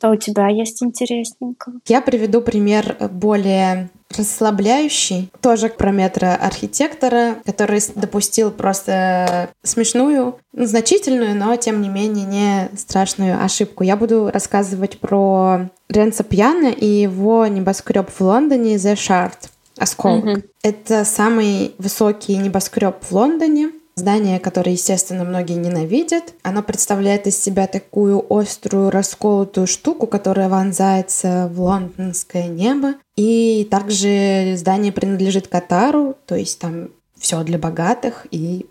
Что 0.00 0.12
у 0.12 0.16
тебя 0.16 0.48
есть 0.48 0.82
интересненького? 0.82 1.74
Я 1.86 2.00
приведу 2.00 2.40
пример 2.40 2.96
более 3.10 3.90
расслабляющий, 4.16 5.30
тоже 5.42 5.68
про 5.68 5.90
метро 5.90 6.28
архитектора, 6.40 7.36
который 7.44 7.82
допустил 7.94 8.50
просто 8.50 9.50
смешную, 9.62 10.38
ну, 10.54 10.64
значительную, 10.64 11.36
но 11.36 11.54
тем 11.56 11.82
не 11.82 11.90
менее 11.90 12.24
не 12.24 12.78
страшную 12.78 13.44
ошибку. 13.44 13.84
Я 13.84 13.98
буду 13.98 14.30
рассказывать 14.32 14.98
про 14.98 15.68
Ренца 15.90 16.24
Пьяна 16.24 16.68
и 16.68 16.86
его 16.86 17.46
небоскреб 17.46 18.08
в 18.08 18.22
Лондоне 18.22 18.76
The 18.76 18.94
Shard. 18.94 19.50
Осколок. 19.76 20.24
Mm-hmm. 20.24 20.44
Это 20.62 21.04
самый 21.04 21.74
высокий 21.76 22.36
небоскреб 22.36 22.96
в 23.02 23.12
Лондоне. 23.12 23.70
Здание, 24.00 24.40
которое, 24.40 24.72
естественно, 24.72 25.24
многие 25.24 25.58
ненавидят. 25.58 26.32
Оно 26.42 26.62
представляет 26.62 27.26
из 27.26 27.36
себя 27.36 27.66
такую 27.66 28.24
острую, 28.30 28.88
расколотую 28.88 29.66
штуку, 29.66 30.06
которая 30.06 30.48
вонзается 30.48 31.50
в 31.52 31.60
лондонское 31.60 32.48
небо. 32.48 32.94
И 33.16 33.68
также 33.70 34.54
здание 34.56 34.90
принадлежит 34.90 35.48
Катару, 35.48 36.16
то 36.24 36.34
есть 36.34 36.58
там 36.58 36.88
все 37.18 37.42
для 37.42 37.58
богатых, 37.58 38.26
и 38.30 38.64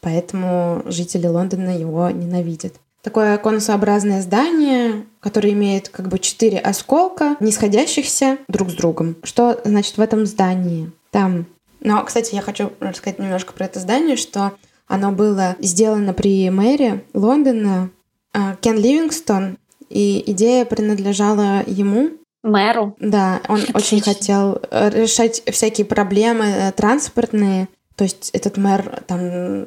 поэтому 0.00 0.82
жители 0.86 1.28
Лондона 1.28 1.78
его 1.78 2.10
ненавидят. 2.10 2.74
Такое 3.02 3.38
конусообразное 3.38 4.20
здание, 4.20 5.04
которое 5.20 5.52
имеет 5.52 5.90
как 5.90 6.08
бы 6.08 6.18
четыре 6.18 6.58
осколка, 6.58 7.36
не 7.38 7.52
сходящихся 7.52 8.38
друг 8.48 8.70
с 8.70 8.74
другом. 8.74 9.14
Что 9.22 9.60
значит 9.64 9.96
в 9.96 10.00
этом 10.00 10.26
здании? 10.26 10.90
Там 11.12 11.46
но, 11.84 12.02
кстати, 12.04 12.34
я 12.34 12.42
хочу 12.42 12.72
рассказать 12.78 13.18
немножко 13.18 13.52
про 13.52 13.64
это 13.64 13.80
здание, 13.80 14.16
что 14.16 14.52
оно 14.92 15.10
было 15.10 15.56
сделано 15.58 16.12
при 16.12 16.50
мэре 16.50 17.02
Лондона 17.14 17.88
а, 18.34 18.56
Кен 18.56 18.76
Ливингстон, 18.76 19.56
и 19.88 20.22
идея 20.32 20.66
принадлежала 20.66 21.62
ему. 21.66 22.10
Мэру? 22.42 22.94
Да, 22.98 23.40
он 23.48 23.56
Отлично. 23.60 23.78
очень 23.78 24.00
хотел 24.02 24.60
э, 24.70 24.90
решать 24.90 25.42
всякие 25.50 25.86
проблемы 25.86 26.44
э, 26.44 26.72
транспортные. 26.72 27.68
То 27.96 28.04
есть 28.04 28.28
этот 28.34 28.58
мэр 28.58 29.02
там 29.06 29.64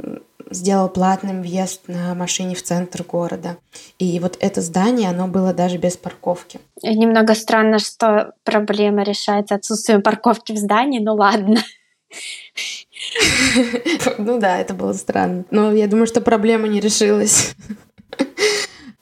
сделал 0.52 0.90
платным 0.90 1.42
въезд 1.42 1.88
на 1.88 2.14
машине 2.14 2.54
в 2.54 2.62
центр 2.62 3.04
города. 3.04 3.58
И 3.98 4.20
вот 4.20 4.38
это 4.40 4.62
здание, 4.62 5.10
оно 5.10 5.28
было 5.28 5.54
даже 5.54 5.78
без 5.78 5.98
парковки. 5.98 6.60
Немного 6.84 7.34
странно, 7.34 7.80
что 7.80 8.34
проблема 8.44 9.02
решается 9.02 9.56
отсутствием 9.56 10.04
парковки 10.04 10.52
в 10.52 10.58
здании, 10.58 11.00
ну 11.00 11.16
ладно. 11.16 11.62
Ну 14.18 14.40
да, 14.40 14.60
это 14.60 14.74
было 14.74 14.94
странно. 14.94 15.46
Но 15.52 15.72
я 15.72 15.88
думаю, 15.88 16.08
что 16.08 16.22
проблема 16.22 16.68
не 16.68 16.80
решилась. 16.80 17.56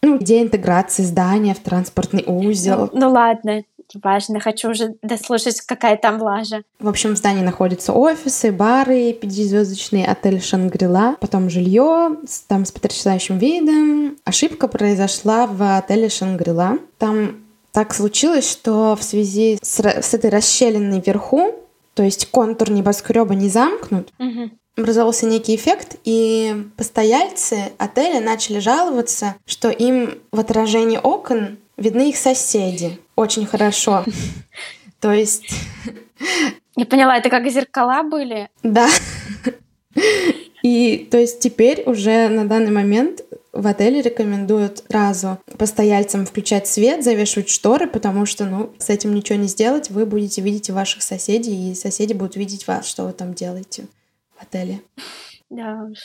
Ну, 0.02 0.18
идея 0.18 0.44
интеграции 0.44 1.04
здания 1.04 1.54
в 1.54 1.60
транспортный 1.60 2.24
узел. 2.28 2.90
Ну, 2.92 3.00
ну 3.00 3.12
ладно, 3.12 3.64
важно. 4.04 4.40
Хочу 4.40 4.72
уже 4.72 4.96
дослушать, 5.02 5.62
какая 5.62 5.96
там 5.98 6.22
лажа. 6.22 6.64
В 6.80 6.90
общем, 6.90 7.16
в 7.16 7.18
здании 7.18 7.42
находятся 7.42 7.94
офисы, 7.94 8.52
бары, 8.52 9.14
пятизвездочный 9.14 10.06
отель 10.06 10.42
Шангрила, 10.42 11.16
потом 11.22 11.50
жилье 11.50 12.18
там 12.48 12.66
с 12.66 12.72
потрясающим 12.72 13.38
видом. 13.38 14.18
Ошибка 14.26 14.68
произошла 14.68 15.48
в 15.48 15.78
отеле 15.78 16.10
Шангрила. 16.10 16.80
Там 16.98 17.38
так 17.72 17.94
случилось, 17.94 18.50
что 18.52 18.96
в 18.96 19.04
связи 19.04 19.58
с, 19.62 19.80
с 19.80 20.14
этой 20.14 20.30
расщелиной 20.30 21.00
вверху 21.00 21.56
то 21.94 22.04
есть 22.04 22.30
контур 22.32 22.72
небоскреба 22.72 23.36
не 23.36 23.50
замкнут, 23.50 24.12
угу. 24.20 24.50
образовался 24.78 25.26
некий 25.26 25.56
эффект, 25.56 25.98
и 26.04 26.66
постояльцы 26.78 27.72
отеля 27.78 28.20
начали 28.20 28.60
жаловаться, 28.60 29.36
что 29.46 29.70
им 29.70 30.20
в 30.32 30.40
отражении 30.40 31.00
окон 31.02 31.58
видны 31.78 32.10
их 32.10 32.18
соседи 32.18 33.00
очень 33.16 33.46
хорошо. 33.46 34.04
То 35.00 35.12
есть... 35.12 35.54
Я 36.76 36.86
поняла, 36.86 37.18
это 37.18 37.30
как 37.30 37.48
зеркала 37.50 38.04
были? 38.04 38.50
Да. 38.64 38.90
И 40.64 41.08
то 41.12 41.18
есть 41.18 41.40
теперь 41.40 41.84
уже 41.86 42.30
на 42.30 42.48
данный 42.48 42.72
момент 42.72 43.22
в 43.54 43.68
отеле 43.68 44.02
рекомендуют 44.02 44.80
сразу 44.90 45.38
постояльцам 45.58 46.26
включать 46.26 46.68
свет, 46.68 47.04
завешивать 47.04 47.50
шторы, 47.50 47.88
потому 47.88 48.26
что, 48.26 48.46
ну, 48.46 48.74
с 48.80 48.90
этим 48.90 49.14
ничего 49.14 49.38
не 49.38 49.48
сделать, 49.48 49.92
вы 49.92 50.06
будете 50.08 50.42
видеть 50.42 50.72
ваших 50.72 51.04
соседей, 51.04 51.72
и 51.72 51.76
соседи 51.76 52.14
будут 52.14 52.36
видеть 52.36 52.68
вас, 52.68 52.88
что 52.88 53.06
вы 53.06 53.14
там 53.14 53.34
делаете 53.34 53.86
в 54.36 54.42
отеле. 54.42 54.82
Да 55.52 55.88
уж. 55.90 56.00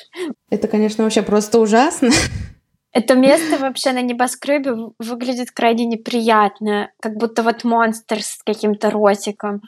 Это, 0.51 0.69
конечно, 0.69 1.05
вообще 1.05 1.23
просто 1.23 1.59
ужасно. 1.59 2.11
Это 2.93 3.15
место 3.15 3.59
вообще 3.59 3.93
на 3.93 4.03
небоскребе 4.03 4.75
выглядит 4.99 5.51
крайне 5.51 5.87
неприятно, 5.87 6.91
как 7.01 7.17
будто 7.17 7.43
вот 7.43 7.65
монстр 7.65 8.23
с 8.23 8.43
каким-то 8.45 8.91
ротиком. 8.91 9.63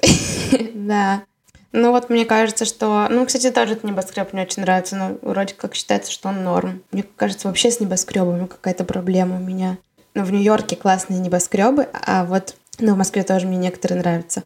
Да. 0.74 1.24
Ну 1.72 1.90
вот 1.90 2.10
мне 2.10 2.24
кажется, 2.24 2.64
что... 2.64 3.08
Ну, 3.10 3.24
кстати, 3.26 3.50
тоже 3.50 3.72
этот 3.72 3.84
небоскреб 3.84 4.32
мне 4.32 4.42
очень 4.42 4.62
нравится, 4.62 4.96
но 4.96 5.18
вроде 5.22 5.54
как 5.54 5.74
считается, 5.74 6.12
что 6.12 6.28
он 6.28 6.44
норм. 6.44 6.82
Мне 6.92 7.02
кажется, 7.16 7.48
вообще 7.48 7.70
с 7.70 7.80
небоскребами 7.80 8.46
какая-то 8.46 8.84
проблема 8.84 9.36
у 9.36 9.40
меня. 9.40 9.78
Ну, 10.14 10.24
в 10.24 10.32
Нью-Йорке 10.32 10.76
классные 10.76 11.20
небоскребы, 11.20 11.88
а 11.92 12.24
вот... 12.24 12.56
Ну, 12.78 12.94
в 12.94 12.98
Москве 12.98 13.22
тоже 13.22 13.46
мне 13.46 13.56
некоторые 13.56 14.00
нравятся. 14.00 14.44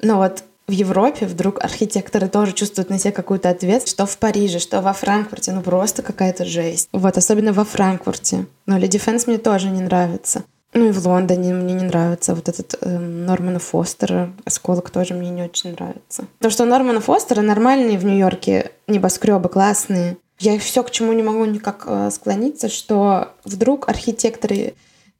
Но 0.00 0.16
вот 0.16 0.42
в 0.66 0.72
Европе 0.72 1.26
вдруг 1.26 1.62
архитекторы 1.62 2.28
тоже 2.28 2.52
чувствуют 2.52 2.88
на 2.88 2.98
себе 2.98 3.12
какую-то 3.12 3.50
ответственность, 3.50 3.88
что 3.88 4.06
в 4.06 4.16
Париже, 4.18 4.58
что 4.58 4.80
во 4.80 4.92
Франкфурте, 4.92 5.52
ну 5.52 5.60
просто 5.60 6.02
какая-то 6.02 6.44
жесть. 6.44 6.88
Вот, 6.92 7.16
особенно 7.16 7.52
во 7.52 7.64
Франкфурте. 7.64 8.46
Но 8.66 8.78
Леди 8.78 8.98
Фэнс 8.98 9.26
мне 9.26 9.38
тоже 9.38 9.68
не 9.70 9.82
нравится. 9.82 10.44
Ну 10.74 10.88
и 10.88 10.92
в 10.92 11.06
Лондоне 11.06 11.52
мне 11.52 11.74
не 11.74 11.84
нравится 11.84 12.34
вот 12.34 12.48
этот 12.48 12.76
э, 12.80 12.98
Нормана 12.98 13.58
Фостера. 13.58 14.32
Осколок 14.46 14.88
тоже 14.88 15.12
мне 15.12 15.28
не 15.28 15.42
очень 15.42 15.72
нравится. 15.72 16.24
То, 16.40 16.48
что 16.48 16.64
Нормана 16.64 17.00
Фостера 17.00 17.42
нормальные 17.42 17.98
в 17.98 18.04
Нью-Йорке 18.06 18.70
небоскребы, 18.86 19.50
классные. 19.50 20.16
Я 20.38 20.58
все 20.58 20.82
к 20.82 20.90
чему 20.90 21.12
не 21.12 21.22
могу 21.22 21.44
никак 21.44 21.84
э, 21.86 22.10
склониться, 22.10 22.70
что 22.70 23.32
вдруг 23.44 23.88
архитекторы 23.90 24.74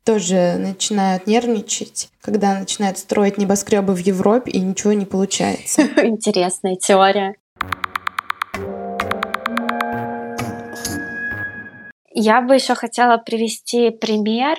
тоже 0.05 0.57
начинают 0.59 1.27
нервничать, 1.27 2.09
когда 2.23 2.59
начинают 2.59 2.97
строить 2.97 3.37
небоскребы 3.37 3.95
в 3.95 3.99
Европе 3.99 4.51
и 4.53 4.61
ничего 4.61 4.95
не 4.95 5.05
получается. 5.05 5.83
Интересная 6.03 6.77
теория. 6.77 7.35
Я 12.15 12.41
бы 12.41 12.55
еще 12.55 12.75
хотела 12.75 13.19
привести 13.19 13.91
пример 13.91 14.57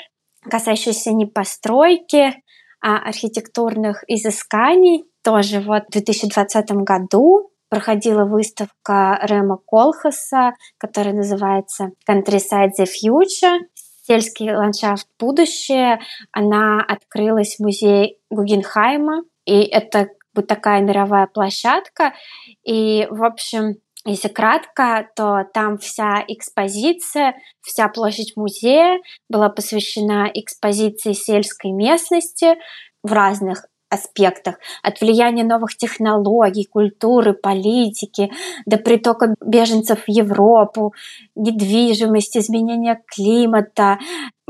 касающийся 0.50 1.12
не 1.12 1.26
постройки, 1.26 2.34
а 2.82 2.98
архитектурных 2.98 4.04
изысканий. 4.08 5.06
Тоже 5.24 5.62
вот 5.62 5.84
в 5.88 5.92
2020 5.92 6.72
году 6.72 7.50
проходила 7.70 8.26
выставка 8.26 9.20
Рема 9.24 9.58
Колхаса, 9.66 10.54
которая 10.78 11.14
называется 11.14 11.92
Countryside 12.08 12.72
the 12.80 12.86
Future, 12.86 13.60
сельский 14.06 14.54
ландшафт 14.54 15.08
будущее. 15.20 16.00
Она 16.32 16.82
открылась 16.82 17.56
в 17.56 17.64
музее 17.64 18.18
Гугенхайма, 18.30 19.24
и 19.46 19.62
это 19.62 20.10
вот 20.36 20.48
такая 20.48 20.82
мировая 20.82 21.28
площадка. 21.28 22.14
И, 22.64 23.08
в 23.10 23.24
общем, 23.24 23.76
если 24.06 24.28
кратко, 24.28 25.10
то 25.16 25.46
там 25.54 25.78
вся 25.78 26.24
экспозиция, 26.28 27.36
вся 27.62 27.88
площадь 27.88 28.34
музея 28.36 29.00
была 29.30 29.50
посвящена 29.50 30.30
экспозиции 30.34 31.14
сельской 31.14 31.72
местности 31.72 32.56
в 33.02 33.14
разных 33.14 33.66
аспектах, 33.94 34.56
от 34.82 35.00
влияния 35.02 35.44
новых 35.44 35.78
технологий, 35.78 36.66
культуры, 36.66 37.34
политики, 37.34 38.32
до 38.66 38.78
притока 38.78 39.36
беженцев 39.46 40.06
в 40.06 40.10
Европу, 40.10 40.94
недвижимости, 41.36 42.40
изменения 42.40 43.02
климата. 43.08 44.00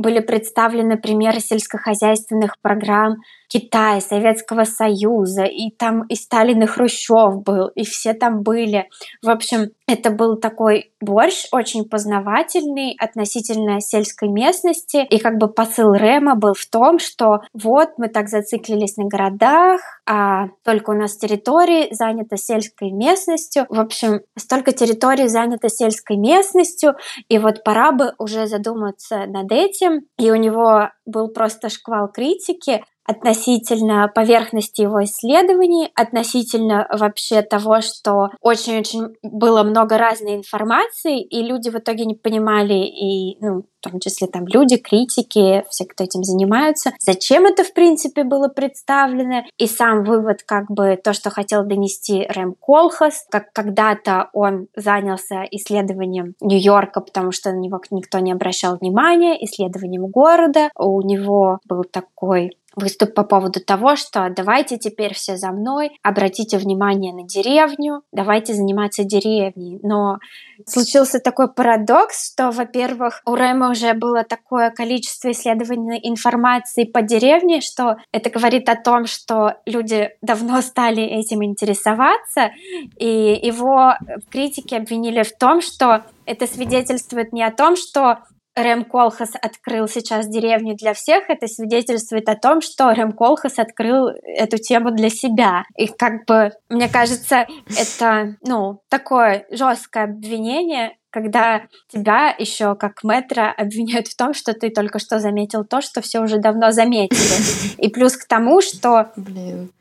Были 0.03 0.19
представлены 0.19 0.97
примеры 0.97 1.39
сельскохозяйственных 1.39 2.59
программ 2.61 3.15
Китая, 3.47 4.01
Советского 4.01 4.63
Союза, 4.63 5.43
и 5.43 5.69
там 5.69 6.03
и 6.07 6.15
Сталин, 6.15 6.63
и 6.63 6.65
Хрущев 6.65 7.43
был, 7.43 7.67
и 7.67 7.83
все 7.83 8.13
там 8.13 8.41
были. 8.41 8.89
В 9.21 9.29
общем, 9.29 9.69
это 9.87 10.09
был 10.09 10.37
такой 10.37 10.91
борщ 11.01 11.45
очень 11.51 11.87
познавательный 11.87 12.95
относительно 12.99 13.79
сельской 13.79 14.29
местности, 14.29 15.05
и 15.07 15.19
как 15.19 15.37
бы 15.37 15.47
посыл 15.49 15.93
Рема 15.93 16.35
был 16.35 16.53
в 16.53 16.65
том, 16.65 16.97
что 16.97 17.41
вот 17.53 17.89
мы 17.97 18.07
так 18.07 18.27
зациклились 18.27 18.97
на 18.97 19.05
городах, 19.05 19.81
а 20.07 20.47
только 20.63 20.89
у 20.91 20.93
нас 20.93 21.15
территории 21.17 21.93
занята 21.93 22.37
сельской 22.37 22.91
местностью. 22.91 23.67
В 23.69 23.79
общем, 23.79 24.21
столько 24.35 24.71
территорий 24.71 25.27
занято 25.27 25.69
сельской 25.69 26.17
местностью, 26.17 26.95
и 27.29 27.37
вот 27.37 27.63
пора 27.63 27.91
бы 27.91 28.13
уже 28.17 28.47
задуматься 28.47 29.25
над 29.27 29.51
этим. 29.51 29.92
И 30.17 30.32
у 30.32 30.36
него 30.36 30.89
был 31.06 31.29
просто 31.29 31.69
шквал 31.69 32.12
критики, 32.12 32.84
относительно 33.05 34.09
поверхности 34.13 34.81
его 34.81 35.03
исследований, 35.03 35.89
относительно 35.95 36.87
вообще 36.91 37.41
того, 37.41 37.81
что 37.81 38.29
очень-очень 38.41 39.15
было 39.21 39.63
много 39.63 39.97
разной 39.97 40.35
информации, 40.35 41.21
и 41.21 41.43
люди 41.43 41.69
в 41.69 41.75
итоге 41.75 42.05
не 42.05 42.15
понимали, 42.15 42.73
и, 42.73 43.37
ну, 43.41 43.63
в 43.79 43.89
том 43.89 43.99
числе 43.99 44.27
там 44.27 44.47
люди, 44.47 44.77
критики, 44.77 45.65
все, 45.69 45.85
кто 45.85 46.05
этим 46.05 46.23
занимаются, 46.23 46.91
зачем 46.99 47.45
это, 47.45 47.63
в 47.63 47.73
принципе, 47.73 48.23
было 48.23 48.47
представлено, 48.47 49.43
и 49.57 49.67
сам 49.67 50.03
вывод, 50.03 50.43
как 50.43 50.71
бы, 50.71 50.97
то, 51.01 51.13
что 51.13 51.29
хотел 51.29 51.65
донести 51.65 52.25
Рэм 52.29 52.55
Колхас, 52.59 53.25
как 53.29 53.51
когда-то 53.51 54.29
он 54.33 54.67
занялся 54.75 55.43
исследованием 55.51 56.35
Нью-Йорка, 56.39 57.01
потому 57.01 57.31
что 57.31 57.51
на 57.51 57.57
него 57.57 57.81
никто 57.91 58.19
не 58.19 58.31
обращал 58.31 58.77
внимания, 58.77 59.43
исследованием 59.43 60.07
города, 60.07 60.69
у 60.75 61.01
него 61.01 61.59
был 61.67 61.83
такой 61.83 62.51
выступ 62.75 63.13
по 63.13 63.23
поводу 63.23 63.59
того, 63.59 63.95
что 63.95 64.29
давайте 64.29 64.77
теперь 64.77 65.13
все 65.13 65.38
за 65.38 65.51
мной, 65.51 65.91
обратите 66.01 66.57
внимание 66.57 67.13
на 67.13 67.23
деревню, 67.23 68.03
давайте 68.12 68.53
заниматься 68.53 69.03
деревней. 69.03 69.79
Но 69.83 70.17
случился 70.65 71.19
такой 71.19 71.51
парадокс, 71.51 72.33
что, 72.33 72.51
во-первых, 72.51 73.21
у 73.25 73.36
Рэма 73.36 73.71
уже 73.71 73.93
было 73.93 74.23
такое 74.23 74.71
количество 74.71 75.31
исследований 75.31 75.99
информации 76.03 76.86
по 76.86 77.01
деревне, 77.01 77.62
что 77.62 77.97
это 78.12 78.29
говорит 78.29 78.69
о 78.69 78.75
том, 78.75 79.05
что 79.05 79.55
люди 79.65 80.12
давно 80.21 80.62
стали 80.62 81.03
этим 81.03 81.43
интересоваться, 81.43 82.51
и 82.97 83.39
его 83.41 83.93
критики 84.31 84.75
обвинили 84.75 85.23
в 85.23 85.38
том, 85.38 85.62
что 85.62 86.03
это 86.25 86.47
свидетельствует 86.47 87.33
не 87.33 87.43
о 87.43 87.51
том, 87.51 87.75
что 87.75 88.19
Рэм 88.55 88.85
Колхас 88.85 89.31
открыл 89.41 89.87
сейчас 89.87 90.27
деревню 90.27 90.75
для 90.75 90.93
всех, 90.93 91.29
это 91.29 91.47
свидетельствует 91.47 92.29
о 92.29 92.35
том, 92.35 92.61
что 92.61 92.93
Рэм 92.93 93.13
Колхас 93.13 93.57
открыл 93.57 94.09
эту 94.23 94.57
тему 94.57 94.91
для 94.91 95.09
себя. 95.09 95.63
И 95.75 95.87
как 95.87 96.25
бы, 96.27 96.51
мне 96.69 96.87
кажется, 96.87 97.47
это, 97.75 98.35
ну, 98.45 98.81
такое 98.89 99.45
жесткое 99.49 100.03
обвинение, 100.03 100.97
когда 101.09 101.63
тебя 101.91 102.35
еще 102.37 102.75
как 102.75 103.03
метра 103.03 103.51
обвиняют 103.51 104.07
в 104.07 104.15
том, 104.15 104.33
что 104.33 104.53
ты 104.53 104.69
только 104.69 104.99
что 104.99 105.19
заметил 105.19 105.63
то, 105.63 105.81
что 105.81 106.01
все 106.01 106.19
уже 106.19 106.37
давно 106.37 106.71
заметили. 106.71 107.77
И 107.77 107.89
плюс 107.89 108.17
к 108.17 108.27
тому, 108.27 108.61
что 108.61 109.11
Блин 109.15 109.71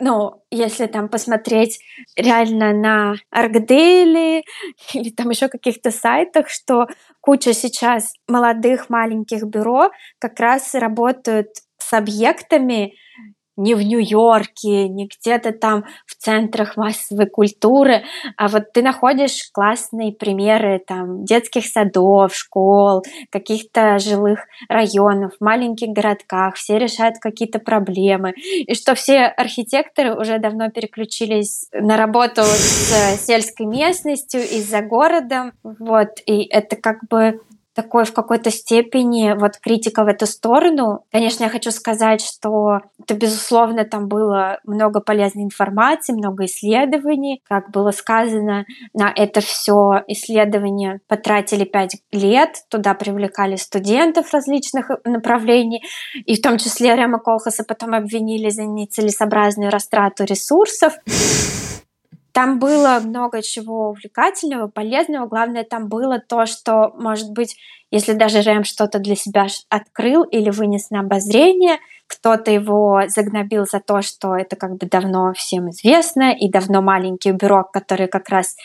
ну, 0.00 0.42
если 0.50 0.86
там 0.86 1.08
посмотреть 1.08 1.78
реально 2.16 2.72
на 2.72 3.14
Аркдейли 3.30 4.44
или 4.94 5.10
там 5.10 5.30
еще 5.30 5.48
каких-то 5.48 5.90
сайтах, 5.90 6.48
что 6.48 6.86
куча 7.20 7.52
сейчас 7.52 8.12
молодых 8.28 8.90
маленьких 8.90 9.44
бюро 9.44 9.90
как 10.18 10.38
раз 10.40 10.74
работают 10.74 11.48
с 11.78 11.92
объектами, 11.92 12.94
не 13.60 13.74
в 13.74 13.82
Нью-Йорке, 13.82 14.88
не 14.88 15.06
где-то 15.06 15.52
там 15.52 15.84
в 16.06 16.14
центрах 16.16 16.76
массовой 16.76 17.26
культуры, 17.26 18.02
а 18.36 18.48
вот 18.48 18.72
ты 18.72 18.82
находишь 18.82 19.50
классные 19.52 20.12
примеры 20.12 20.82
там 20.84 21.24
детских 21.24 21.66
садов, 21.66 22.34
школ, 22.34 23.02
каких-то 23.30 23.98
жилых 23.98 24.40
районов, 24.68 25.32
маленьких 25.40 25.88
городках, 25.88 26.54
все 26.54 26.78
решают 26.78 27.16
какие-то 27.20 27.58
проблемы, 27.58 28.32
и 28.32 28.74
что 28.74 28.94
все 28.94 29.24
архитекторы 29.26 30.16
уже 30.16 30.38
давно 30.38 30.70
переключились 30.70 31.66
на 31.72 31.96
работу 31.96 32.42
с 32.42 33.26
сельской 33.26 33.66
местностью 33.66 34.40
и 34.40 34.60
за 34.60 34.80
городом, 34.80 35.52
вот, 35.62 36.08
и 36.24 36.44
это 36.44 36.76
как 36.76 37.04
бы 37.08 37.40
такой 37.80 38.04
в 38.04 38.12
какой-то 38.12 38.50
степени 38.50 39.34
вот 39.38 39.52
критика 39.56 40.04
в 40.04 40.06
эту 40.06 40.26
сторону. 40.26 41.04
Конечно, 41.10 41.44
я 41.44 41.50
хочу 41.50 41.70
сказать, 41.70 42.20
что 42.20 42.80
это, 43.00 43.14
безусловно, 43.14 43.84
там 43.84 44.06
было 44.06 44.58
много 44.64 45.00
полезной 45.00 45.44
информации, 45.44 46.12
много 46.12 46.44
исследований. 46.44 47.40
Как 47.48 47.70
было 47.70 47.90
сказано, 47.90 48.66
на 48.92 49.10
это 49.16 49.40
все 49.40 50.02
исследование 50.08 51.00
потратили 51.08 51.64
пять 51.64 51.96
лет, 52.12 52.50
туда 52.68 52.92
привлекали 52.92 53.56
студентов 53.56 54.34
различных 54.34 54.90
направлений, 55.04 55.82
и 56.26 56.36
в 56.36 56.42
том 56.42 56.58
числе 56.58 56.94
Рема 56.94 57.18
Колхаса 57.18 57.64
потом 57.64 57.94
обвинили 57.94 58.50
за 58.50 58.64
нецелесообразную 58.64 59.70
растрату 59.70 60.24
ресурсов. 60.24 60.92
Там 62.32 62.58
было 62.58 63.00
много 63.02 63.42
чего 63.42 63.90
увлекательного, 63.90 64.68
полезного. 64.68 65.26
Главное, 65.26 65.64
там 65.64 65.88
было 65.88 66.20
то, 66.20 66.46
что, 66.46 66.92
может 66.96 67.32
быть, 67.32 67.56
если 67.90 68.12
даже 68.12 68.42
Рэм 68.42 68.64
что-то 68.64 68.98
для 68.98 69.16
себя 69.16 69.46
открыл 69.68 70.22
или 70.22 70.50
вынес 70.50 70.90
на 70.90 71.00
обозрение, 71.00 71.78
кто-то 72.06 72.50
его 72.50 73.02
загнобил 73.06 73.66
за 73.66 73.78
то, 73.78 74.02
что 74.02 74.34
это 74.34 74.56
как 74.56 74.76
бы 74.76 74.86
давно 74.86 75.32
всем 75.32 75.70
известно, 75.70 76.32
и 76.32 76.48
давно 76.48 76.82
маленький 76.82 77.30
бюро, 77.30 77.64
которые 77.64 78.08
как 78.08 78.28
раз 78.28 78.56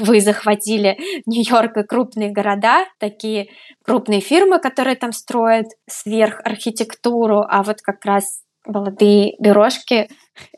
вы 0.00 0.20
захватили 0.20 0.98
Нью-Йорк 1.26 1.78
и 1.78 1.82
крупные 1.84 2.30
города, 2.30 2.84
такие 2.98 3.48
крупные 3.82 4.20
фирмы, 4.20 4.58
которые 4.58 4.96
там 4.96 5.12
строят 5.12 5.68
сверх 5.88 6.40
архитектуру, 6.44 7.44
а 7.48 7.62
вот 7.62 7.80
как 7.80 8.04
раз 8.04 8.42
молодые 8.66 9.36
бюрошки 9.38 10.08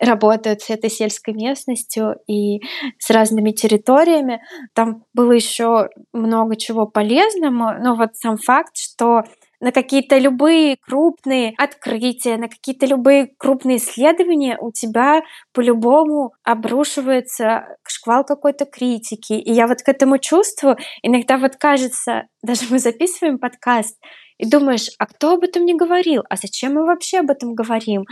работают 0.00 0.62
с 0.62 0.70
этой 0.70 0.90
сельской 0.90 1.34
местностью 1.34 2.16
и 2.26 2.60
с 2.98 3.10
разными 3.10 3.50
территориями. 3.50 4.40
Там 4.74 5.04
было 5.14 5.32
еще 5.32 5.88
много 6.12 6.56
чего 6.56 6.86
полезного, 6.86 7.78
но 7.82 7.94
вот 7.94 8.16
сам 8.16 8.36
факт, 8.36 8.76
что 8.76 9.22
на 9.64 9.72
какие-то 9.72 10.18
любые 10.18 10.76
крупные 10.76 11.54
открытия, 11.56 12.36
на 12.36 12.48
какие-то 12.48 12.84
любые 12.84 13.30
крупные 13.38 13.78
исследования 13.78 14.58
у 14.60 14.70
тебя 14.70 15.22
по-любому 15.54 16.34
обрушивается 16.42 17.78
шквал 17.88 18.24
какой-то 18.24 18.66
критики. 18.66 19.32
И 19.32 19.52
я 19.52 19.66
вот 19.66 19.78
к 19.82 19.88
этому 19.88 20.18
чувствую. 20.18 20.76
Иногда 21.02 21.38
вот 21.38 21.56
кажется, 21.56 22.24
даже 22.42 22.66
мы 22.68 22.78
записываем 22.78 23.38
подкаст, 23.38 23.96
и 24.36 24.46
думаешь, 24.46 24.88
а 24.98 25.06
кто 25.06 25.34
об 25.34 25.44
этом 25.44 25.64
не 25.64 25.74
говорил? 25.74 26.24
А 26.28 26.36
зачем 26.36 26.74
мы 26.74 26.84
вообще 26.84 27.20
об 27.20 27.30
этом 27.30 27.54
говорим? 27.54 28.04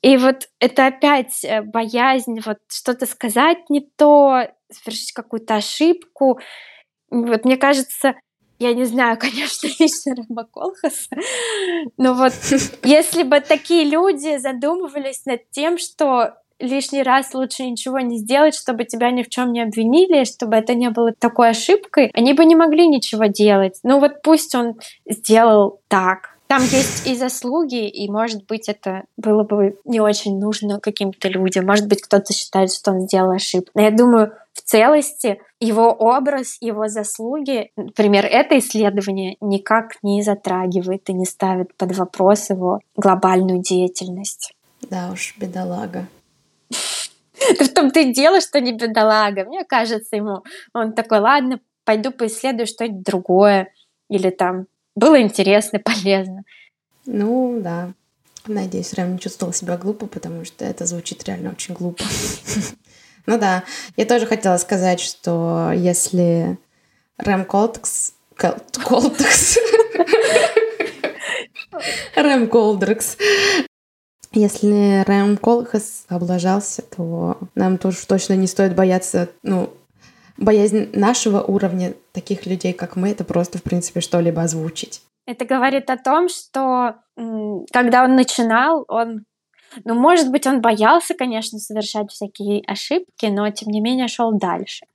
И 0.00 0.16
вот 0.16 0.48
это 0.60 0.86
опять 0.86 1.44
э, 1.44 1.60
боязнь 1.60 2.40
вот 2.46 2.58
что-то 2.70 3.04
сказать 3.04 3.68
не 3.68 3.80
то, 3.96 4.48
совершить 4.70 5.12
какую-то 5.12 5.56
ошибку. 5.56 6.38
Вот 7.10 7.44
мне 7.44 7.56
кажется, 7.56 8.14
я 8.58 8.74
не 8.74 8.84
знаю, 8.84 9.18
конечно, 9.20 9.68
лично 9.78 10.14
Колхаса, 10.52 11.16
но 11.96 12.14
вот 12.14 12.32
если 12.82 13.22
бы 13.22 13.40
такие 13.40 13.84
люди 13.84 14.38
задумывались 14.38 15.24
над 15.26 15.50
тем, 15.50 15.78
что 15.78 16.34
лишний 16.58 17.02
раз 17.02 17.34
лучше 17.34 17.64
ничего 17.64 18.00
не 18.00 18.18
сделать, 18.18 18.54
чтобы 18.54 18.84
тебя 18.84 19.10
ни 19.10 19.22
в 19.22 19.28
чем 19.28 19.52
не 19.52 19.62
обвинили, 19.62 20.24
чтобы 20.24 20.56
это 20.56 20.74
не 20.74 20.90
было 20.90 21.12
такой 21.12 21.50
ошибкой, 21.50 22.10
они 22.14 22.32
бы 22.32 22.44
не 22.44 22.56
могли 22.56 22.88
ничего 22.88 23.26
делать. 23.26 23.78
Ну 23.82 24.00
вот 24.00 24.22
пусть 24.22 24.54
он 24.54 24.74
сделал 25.06 25.80
так. 25.88 26.36
Там 26.46 26.62
есть 26.62 27.08
и 27.08 27.16
заслуги, 27.16 27.88
и, 27.88 28.08
может 28.08 28.46
быть, 28.46 28.68
это 28.68 29.02
было 29.16 29.42
бы 29.42 29.80
не 29.84 30.00
очень 30.00 30.38
нужно 30.38 30.78
каким-то 30.78 31.28
людям. 31.28 31.66
Может 31.66 31.88
быть, 31.88 32.02
кто-то 32.02 32.32
считает, 32.32 32.72
что 32.72 32.92
он 32.92 33.00
сделал 33.00 33.32
ошибку. 33.32 33.72
Но 33.74 33.82
я 33.82 33.90
думаю, 33.90 34.32
в 34.56 34.62
целости 34.62 35.38
его 35.60 35.90
образ, 35.90 36.56
его 36.60 36.88
заслуги, 36.88 37.70
например, 37.76 38.24
это 38.24 38.58
исследование 38.58 39.36
никак 39.42 40.02
не 40.02 40.22
затрагивает 40.22 41.08
и 41.10 41.12
не 41.12 41.26
ставит 41.26 41.74
под 41.76 41.94
вопрос 41.94 42.48
его 42.48 42.80
глобальную 42.96 43.60
деятельность. 43.60 44.54
Да 44.80 45.10
уж, 45.12 45.34
бедолага. 45.36 46.06
В 46.70 47.68
том-то 47.68 48.00
и 48.00 48.14
дело, 48.14 48.40
что 48.40 48.58
не 48.60 48.72
бедолага. 48.72 49.44
Мне 49.44 49.64
кажется, 49.64 50.16
ему 50.16 50.42
он 50.72 50.94
такой, 50.94 51.18
ладно, 51.18 51.60
пойду 51.84 52.10
поисследую 52.10 52.66
что-нибудь 52.66 53.02
другое. 53.02 53.72
Или 54.08 54.30
там 54.30 54.66
было 54.94 55.20
интересно, 55.20 55.78
полезно. 55.84 56.44
Ну, 57.04 57.60
да. 57.60 57.92
Надеюсь, 58.46 58.94
Рэм 58.94 59.14
не 59.14 59.18
чувствовал 59.18 59.52
себя 59.52 59.76
глупо, 59.76 60.06
потому 60.06 60.46
что 60.46 60.64
это 60.64 60.86
звучит 60.86 61.24
реально 61.24 61.50
очень 61.50 61.74
глупо. 61.74 62.04
Ну 63.26 63.38
да, 63.38 63.64
я 63.96 64.06
тоже 64.06 64.26
хотела 64.26 64.56
сказать, 64.56 65.00
что 65.00 65.72
если 65.74 66.58
Рэм. 67.18 67.44
Колтекс... 67.44 68.12
Рэм 72.14 72.48
Колдрекс. 72.48 73.16
Если 74.32 75.02
Рэм 75.04 75.38
Колхас 75.38 76.04
облажался, 76.08 76.82
то 76.82 77.38
нам 77.54 77.78
тоже 77.78 78.06
точно 78.06 78.34
не 78.34 78.46
стоит 78.46 78.74
бояться, 78.74 79.30
ну, 79.42 79.70
боязнь 80.36 80.90
нашего 80.92 81.40
уровня, 81.40 81.94
таких 82.12 82.44
людей, 82.44 82.74
как 82.74 82.96
мы, 82.96 83.10
это 83.10 83.24
просто, 83.24 83.58
в 83.58 83.62
принципе, 83.62 84.00
что-либо 84.00 84.42
озвучить. 84.42 85.00
Это 85.26 85.44
говорит 85.44 85.88
о 85.90 85.96
том, 85.96 86.28
что 86.28 86.96
когда 87.72 88.04
он 88.04 88.14
начинал, 88.14 88.84
он 88.88 89.24
ну, 89.84 89.94
может 89.94 90.30
быть, 90.30 90.46
он 90.46 90.60
боялся, 90.60 91.14
конечно, 91.14 91.58
совершать 91.58 92.10
всякие 92.10 92.62
ошибки, 92.66 93.26
но 93.26 93.50
тем 93.50 93.70
не 93.70 93.80
менее 93.80 94.08
шел 94.08 94.32
дальше. 94.32 94.86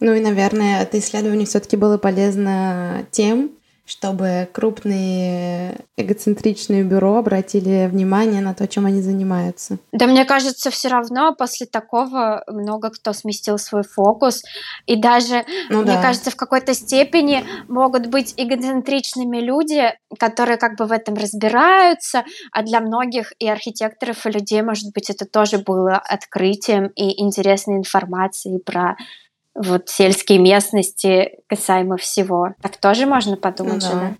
Ну 0.00 0.14
и, 0.14 0.20
наверное, 0.20 0.82
это 0.82 0.98
исследование 0.98 1.46
все-таки 1.46 1.76
было 1.76 1.98
полезно 1.98 3.06
тем, 3.10 3.50
чтобы 3.88 4.46
крупные 4.52 5.76
эгоцентричные 5.96 6.82
бюро 6.82 7.16
обратили 7.16 7.88
внимание 7.90 8.42
на 8.42 8.52
то, 8.52 8.68
чем 8.68 8.84
они 8.84 9.00
занимаются. 9.00 9.78
Да, 9.92 10.06
мне 10.06 10.26
кажется, 10.26 10.70
все 10.70 10.88
равно 10.88 11.34
после 11.34 11.66
такого 11.66 12.44
много 12.46 12.90
кто 12.90 13.14
сместил 13.14 13.56
свой 13.56 13.82
фокус. 13.82 14.42
И 14.84 14.96
даже, 14.96 15.46
ну, 15.70 15.80
мне 15.80 15.94
да. 15.94 16.02
кажется, 16.02 16.30
в 16.30 16.36
какой-то 16.36 16.74
степени 16.74 17.44
могут 17.66 18.08
быть 18.08 18.34
эгоцентричными 18.36 19.38
люди, 19.38 19.94
которые 20.18 20.58
как 20.58 20.76
бы 20.76 20.84
в 20.84 20.92
этом 20.92 21.14
разбираются, 21.14 22.24
а 22.52 22.62
для 22.62 22.80
многих 22.80 23.32
и 23.38 23.48
архитекторов, 23.48 24.26
и 24.26 24.30
людей, 24.30 24.60
может 24.60 24.92
быть, 24.92 25.08
это 25.08 25.24
тоже 25.24 25.58
было 25.58 25.94
открытием 25.96 26.88
и 26.88 27.22
интересной 27.22 27.78
информацией 27.78 28.58
про 28.58 28.96
вот 29.58 29.88
сельские 29.88 30.38
местности 30.38 31.40
касаемо 31.48 31.96
всего. 31.96 32.54
Так 32.62 32.76
тоже 32.76 33.06
можно 33.06 33.36
подумать 33.36 33.84
ну, 33.84 33.92
да. 33.92 34.00
да? 34.00 34.16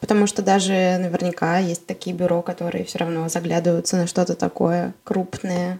Потому 0.00 0.26
что 0.26 0.42
даже 0.42 0.98
наверняка 0.98 1.58
есть 1.58 1.86
такие 1.86 2.14
бюро, 2.14 2.42
которые 2.42 2.84
все 2.84 2.98
равно 2.98 3.28
заглядываются 3.28 3.96
на 3.96 4.06
что-то 4.06 4.34
такое 4.34 4.92
крупное 5.04 5.78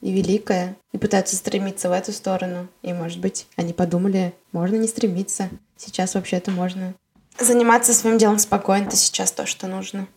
и 0.00 0.12
великое 0.12 0.76
и 0.92 0.98
пытаются 0.98 1.36
стремиться 1.36 1.88
в 1.88 1.92
эту 1.92 2.12
сторону. 2.12 2.68
И, 2.82 2.92
может 2.92 3.20
быть, 3.20 3.46
они 3.56 3.72
подумали, 3.72 4.34
можно 4.52 4.76
не 4.76 4.88
стремиться. 4.88 5.50
Сейчас 5.76 6.14
вообще-то 6.14 6.50
можно 6.50 6.94
заниматься 7.38 7.94
своим 7.94 8.18
делом 8.18 8.38
спокойно. 8.38 8.86
Это 8.86 8.96
сейчас 8.96 9.30
то, 9.32 9.46
что 9.46 9.66
нужно. 9.66 10.08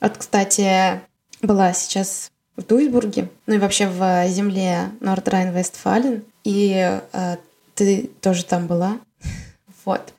Вот, 0.00 0.16
кстати, 0.16 1.00
была 1.40 1.72
сейчас 1.72 2.30
в 2.56 2.66
Дуйсбурге, 2.66 3.28
ну 3.46 3.54
и 3.54 3.58
вообще 3.58 3.88
в 3.88 4.26
земле 4.28 4.90
Нордрайн-Вестфален. 5.00 6.24
И 6.44 7.00
э, 7.12 7.36
ты 7.74 8.10
тоже 8.20 8.44
там 8.44 8.66
была. 8.66 8.98
вот. 9.84 10.12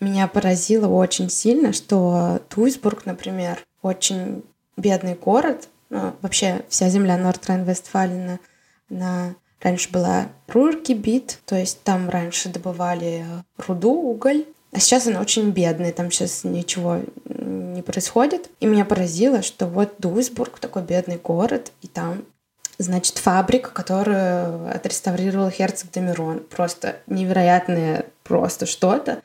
Меня 0.00 0.28
поразило 0.28 0.86
очень 0.86 1.28
сильно, 1.28 1.72
что 1.72 2.40
Дуйсбург, 2.54 3.04
например, 3.04 3.64
очень 3.82 4.44
бедный 4.76 5.14
город. 5.14 5.68
Ну, 5.90 6.14
вообще 6.22 6.64
вся 6.68 6.88
земля 6.88 7.16
Нордрайн-Вестфалена, 7.16 8.38
она 8.90 9.34
раньше 9.60 9.90
была 9.90 10.28
Рургебит, 10.46 11.40
то 11.46 11.56
есть 11.56 11.82
там 11.82 12.08
раньше 12.08 12.48
добывали 12.48 13.24
руду, 13.56 13.92
уголь, 13.92 14.44
а 14.72 14.80
сейчас 14.80 15.06
она 15.06 15.20
очень 15.20 15.50
бедная, 15.50 15.92
там 15.92 16.10
сейчас 16.10 16.44
ничего 16.44 17.00
не 17.24 17.82
происходит. 17.82 18.50
И 18.60 18.66
меня 18.66 18.84
поразило, 18.84 19.42
что 19.42 19.66
вот 19.66 19.94
Дуйсбург 19.98 20.58
такой 20.58 20.82
бедный 20.82 21.16
город, 21.16 21.72
и 21.80 21.86
там 21.86 22.24
значит, 22.78 23.18
фабрика, 23.18 23.70
которую 23.70 24.70
отреставрировал 24.74 25.50
Херцог 25.50 25.90
Домирон. 25.92 26.40
Просто 26.40 26.96
невероятное 27.06 28.06
просто 28.22 28.66
что-то. 28.66 29.22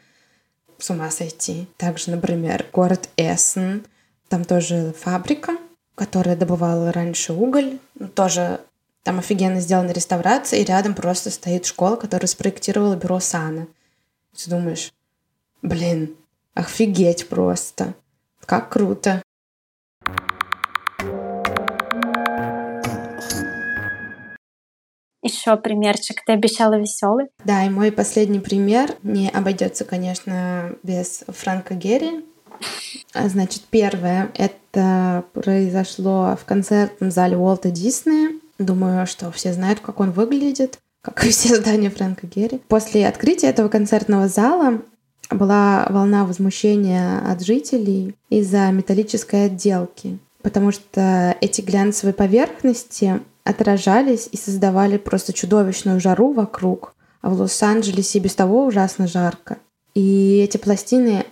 С 0.79 0.89
ума 0.89 1.11
сойти. 1.11 1.67
Также, 1.77 2.11
например, 2.11 2.65
город 2.73 3.09
Эссен. 3.15 3.85
Там 4.27 4.43
тоже 4.43 4.93
фабрика, 4.99 5.57
которая 5.95 6.35
добывала 6.35 6.91
раньше 6.91 7.33
уголь. 7.33 7.77
Тоже 8.15 8.59
там 9.03 9.19
офигенно 9.19 9.59
сделана 9.59 9.91
реставрация, 9.91 10.59
и 10.59 10.65
рядом 10.65 10.95
просто 10.95 11.29
стоит 11.29 11.65
школа, 11.65 11.95
которую 11.95 12.27
спроектировала 12.27 12.95
бюро 12.95 13.19
Сана. 13.19 13.67
Ты 14.35 14.49
думаешь, 14.49 14.91
блин, 15.63 16.15
офигеть 16.53 17.27
просто. 17.27 17.95
Как 18.45 18.69
круто. 18.69 19.21
Еще 25.23 25.55
примерчик. 25.55 26.21
Ты 26.25 26.33
обещала 26.33 26.77
веселый. 26.77 27.27
Да, 27.45 27.65
и 27.65 27.69
мой 27.69 27.93
последний 27.93 28.39
пример 28.39 28.95
не 29.03 29.29
обойдется, 29.29 29.85
конечно, 29.85 30.75
без 30.83 31.23
Франка 31.29 31.75
Герри. 31.75 32.25
А, 33.13 33.29
значит, 33.29 33.63
первое, 33.69 34.31
это 34.35 35.23
произошло 35.33 36.37
в 36.39 36.45
концертном 36.45 37.09
зале 37.09 37.37
Уолта 37.37 37.71
Диснея. 37.71 38.31
Думаю, 38.59 39.07
что 39.07 39.31
все 39.31 39.53
знают, 39.53 39.79
как 39.79 40.01
он 40.01 40.11
выглядит, 40.11 40.79
как 41.01 41.25
и 41.25 41.29
все 41.29 41.55
здания 41.59 41.89
Фрэнка 41.89 42.27
Герри. 42.27 42.61
После 42.67 43.07
открытия 43.07 43.47
этого 43.47 43.69
концертного 43.69 44.27
зала 44.27 44.81
была 45.29 45.87
волна 45.89 46.25
возмущения 46.25 47.19
от 47.29 47.41
жителей 47.41 48.15
из-за 48.29 48.69
металлической 48.71 49.45
отделки, 49.45 50.19
потому 50.41 50.71
что 50.71 51.35
эти 51.41 51.61
глянцевые 51.61 52.13
поверхности 52.13 53.21
отражались 53.43 54.29
и 54.31 54.37
создавали 54.37 54.97
просто 54.97 55.33
чудовищную 55.33 55.99
жару 55.99 56.33
вокруг, 56.33 56.95
а 57.21 57.29
в 57.29 57.39
Лос-Анджелесе 57.39 58.19
без 58.19 58.35
того 58.35 58.65
ужасно 58.65 59.07
жарко. 59.07 59.57
И 59.95 60.41
эти 60.43 60.57
пластины 60.57 61.25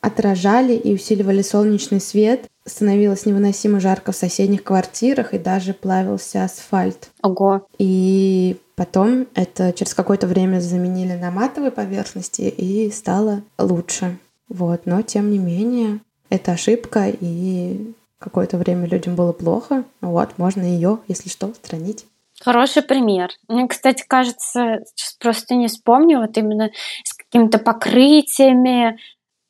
отражали 0.00 0.74
и 0.74 0.94
усиливали 0.94 1.42
солнечный 1.42 2.00
свет, 2.00 2.46
становилось 2.68 3.26
невыносимо 3.26 3.80
жарко 3.80 4.12
в 4.12 4.16
соседних 4.16 4.62
квартирах 4.62 5.34
и 5.34 5.38
даже 5.38 5.74
плавился 5.74 6.44
асфальт. 6.44 7.10
Ого. 7.22 7.66
И 7.78 8.56
потом 8.76 9.26
это 9.34 9.72
через 9.72 9.94
какое-то 9.94 10.26
время 10.26 10.60
заменили 10.60 11.14
на 11.14 11.30
матовые 11.30 11.70
поверхности 11.70 12.42
и 12.42 12.90
стало 12.90 13.42
лучше. 13.58 14.18
Вот, 14.48 14.86
но 14.86 15.02
тем 15.02 15.30
не 15.30 15.38
менее, 15.38 16.00
это 16.30 16.52
ошибка, 16.52 17.08
и 17.08 17.92
какое-то 18.18 18.56
время 18.56 18.86
людям 18.86 19.14
было 19.14 19.32
плохо. 19.32 19.84
Вот, 20.00 20.38
можно 20.38 20.62
ее, 20.62 21.00
если 21.08 21.28
что, 21.28 21.48
устранить. 21.48 22.06
Хороший 22.40 22.82
пример. 22.82 23.30
Мне, 23.48 23.66
кстати, 23.66 24.04
кажется, 24.06 24.80
сейчас 24.94 25.14
просто 25.18 25.54
не 25.54 25.68
вспомню, 25.68 26.20
вот 26.20 26.36
именно 26.36 26.70
с 27.04 27.14
какими-то 27.14 27.58
покрытиями, 27.58 28.98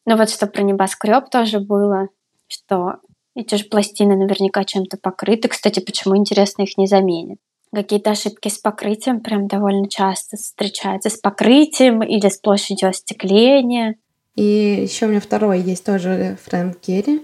ну 0.06 0.16
вот 0.16 0.30
что 0.30 0.46
про 0.46 0.62
небоскреб 0.62 1.28
тоже 1.28 1.60
было, 1.60 2.08
что 2.46 2.96
эти 3.40 3.54
же 3.54 3.64
пластины 3.64 4.16
наверняка 4.16 4.64
чем-то 4.64 4.96
покрыты. 4.96 5.48
Кстати, 5.48 5.80
почему, 5.80 6.16
интересно, 6.16 6.62
их 6.62 6.76
не 6.76 6.86
заменят? 6.86 7.38
Какие-то 7.74 8.10
ошибки 8.10 8.48
с 8.48 8.58
покрытием 8.58 9.20
прям 9.20 9.46
довольно 9.46 9.88
часто 9.88 10.36
встречаются. 10.36 11.10
С 11.10 11.18
покрытием 11.18 12.02
или 12.02 12.28
с 12.28 12.38
площадью 12.38 12.88
остекления. 12.88 13.96
И 14.34 14.80
еще 14.82 15.06
у 15.06 15.08
меня 15.08 15.20
второй 15.20 15.60
есть 15.60 15.84
тоже 15.84 16.38
Фрэнк 16.44 16.78
Керри 16.80 17.20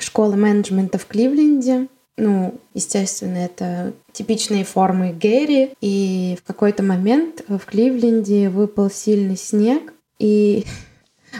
школа 0.00 0.34
менеджмента 0.34 0.98
в 0.98 1.06
Кливленде. 1.06 1.88
Ну, 2.16 2.54
естественно, 2.74 3.38
это 3.38 3.92
типичные 4.12 4.64
формы 4.64 5.12
Гэри. 5.12 5.72
И 5.80 6.38
в 6.40 6.46
какой-то 6.46 6.82
момент 6.82 7.42
в 7.48 7.58
Кливленде 7.58 8.48
выпал 8.48 8.90
сильный 8.90 9.36
снег, 9.36 9.92
и 10.18 10.64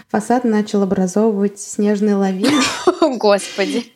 фасад 0.08 0.44
начал 0.44 0.82
образовывать 0.82 1.58
снежные 1.60 2.14
лавины. 2.14 2.62
Господи. 3.18 3.92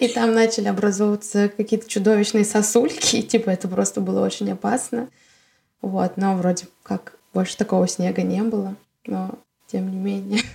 И 0.00 0.08
там 0.08 0.34
начали 0.34 0.68
образовываться 0.68 1.48
какие-то 1.48 1.88
чудовищные 1.88 2.44
сосульки. 2.44 3.22
Типа, 3.22 3.50
это 3.50 3.68
просто 3.68 4.00
было 4.00 4.24
очень 4.24 4.50
опасно. 4.52 5.08
Вот, 5.80 6.16
но 6.16 6.36
вроде 6.36 6.66
как 6.82 7.14
больше 7.34 7.56
такого 7.56 7.86
снега 7.88 8.22
не 8.22 8.42
было. 8.42 8.74
Но 9.06 9.38
тем 9.66 9.90
не 9.90 9.96
менее. 9.96 10.42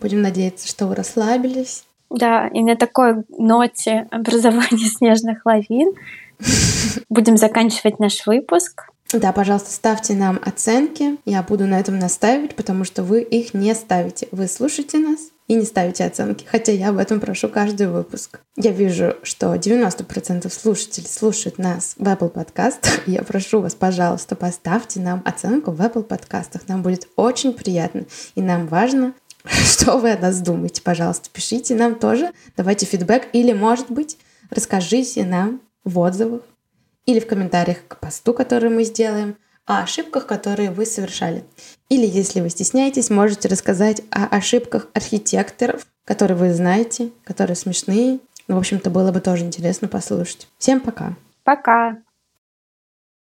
Будем 0.00 0.22
надеяться, 0.22 0.66
что 0.66 0.86
вы 0.86 0.94
расслабились. 0.94 1.84
Да, 2.10 2.48
и 2.48 2.62
на 2.62 2.76
такой 2.76 3.24
ноте 3.28 4.08
образования 4.10 4.88
снежных 4.96 5.44
лавин 5.44 5.94
будем 7.08 7.36
заканчивать 7.36 7.98
наш 7.98 8.26
выпуск. 8.26 8.86
Да, 9.12 9.32
пожалуйста, 9.32 9.70
ставьте 9.70 10.14
нам 10.14 10.38
оценки. 10.44 11.18
Я 11.24 11.42
буду 11.42 11.66
на 11.66 11.80
этом 11.80 11.98
настаивать, 11.98 12.54
потому 12.54 12.84
что 12.84 13.02
вы 13.02 13.22
их 13.22 13.54
не 13.54 13.74
ставите. 13.74 14.28
Вы 14.30 14.46
слушаете 14.46 14.98
нас 14.98 15.18
и 15.48 15.54
не 15.54 15.64
ставите 15.64 16.04
оценки, 16.04 16.44
хотя 16.48 16.70
я 16.70 16.90
об 16.90 16.98
этом 16.98 17.18
прошу 17.18 17.48
каждый 17.48 17.88
выпуск. 17.88 18.38
Я 18.56 18.70
вижу, 18.70 19.16
что 19.24 19.52
90% 19.54 20.48
слушателей 20.48 21.08
слушают 21.08 21.58
нас 21.58 21.94
в 21.98 22.06
Apple 22.06 22.28
подкастах. 22.28 23.00
Я 23.08 23.22
прошу 23.24 23.60
вас, 23.60 23.74
пожалуйста, 23.74 24.36
поставьте 24.36 25.00
нам 25.00 25.22
оценку 25.24 25.72
в 25.72 25.80
Apple 25.80 26.04
подкастах. 26.04 26.68
Нам 26.68 26.82
будет 26.82 27.08
очень 27.16 27.52
приятно. 27.52 28.04
И 28.36 28.42
нам 28.42 28.68
важно, 28.68 29.12
Что 29.44 29.98
вы 29.98 30.12
о 30.12 30.18
нас 30.18 30.40
думаете, 30.40 30.82
пожалуйста, 30.82 31.30
пишите 31.32 31.74
нам 31.74 31.94
тоже, 31.94 32.30
давайте 32.56 32.86
фидбэк, 32.86 33.28
или, 33.32 33.52
может 33.52 33.90
быть, 33.90 34.18
расскажите 34.50 35.24
нам 35.24 35.60
в 35.84 35.98
отзывах 35.98 36.42
или 37.06 37.20
в 37.20 37.26
комментариях 37.26 37.78
к 37.88 37.98
посту, 37.98 38.34
который 38.34 38.70
мы 38.70 38.84
сделаем, 38.84 39.36
о 39.66 39.82
ошибках, 39.82 40.26
которые 40.26 40.70
вы 40.70 40.84
совершали. 40.84 41.44
Или, 41.88 42.04
если 42.04 42.40
вы 42.40 42.50
стесняетесь, 42.50 43.08
можете 43.08 43.46
рассказать 43.48 44.02
о 44.10 44.26
ошибках 44.26 44.88
архитекторов, 44.94 45.86
которые 46.04 46.36
вы 46.36 46.52
знаете, 46.52 47.10
которые 47.22 47.54
смешные. 47.54 48.18
В 48.48 48.56
общем-то, 48.56 48.90
было 48.90 49.12
бы 49.12 49.20
тоже 49.20 49.44
интересно 49.44 49.86
послушать. 49.86 50.48
Всем 50.58 50.80
пока. 50.80 51.14
Пока. 51.44 51.98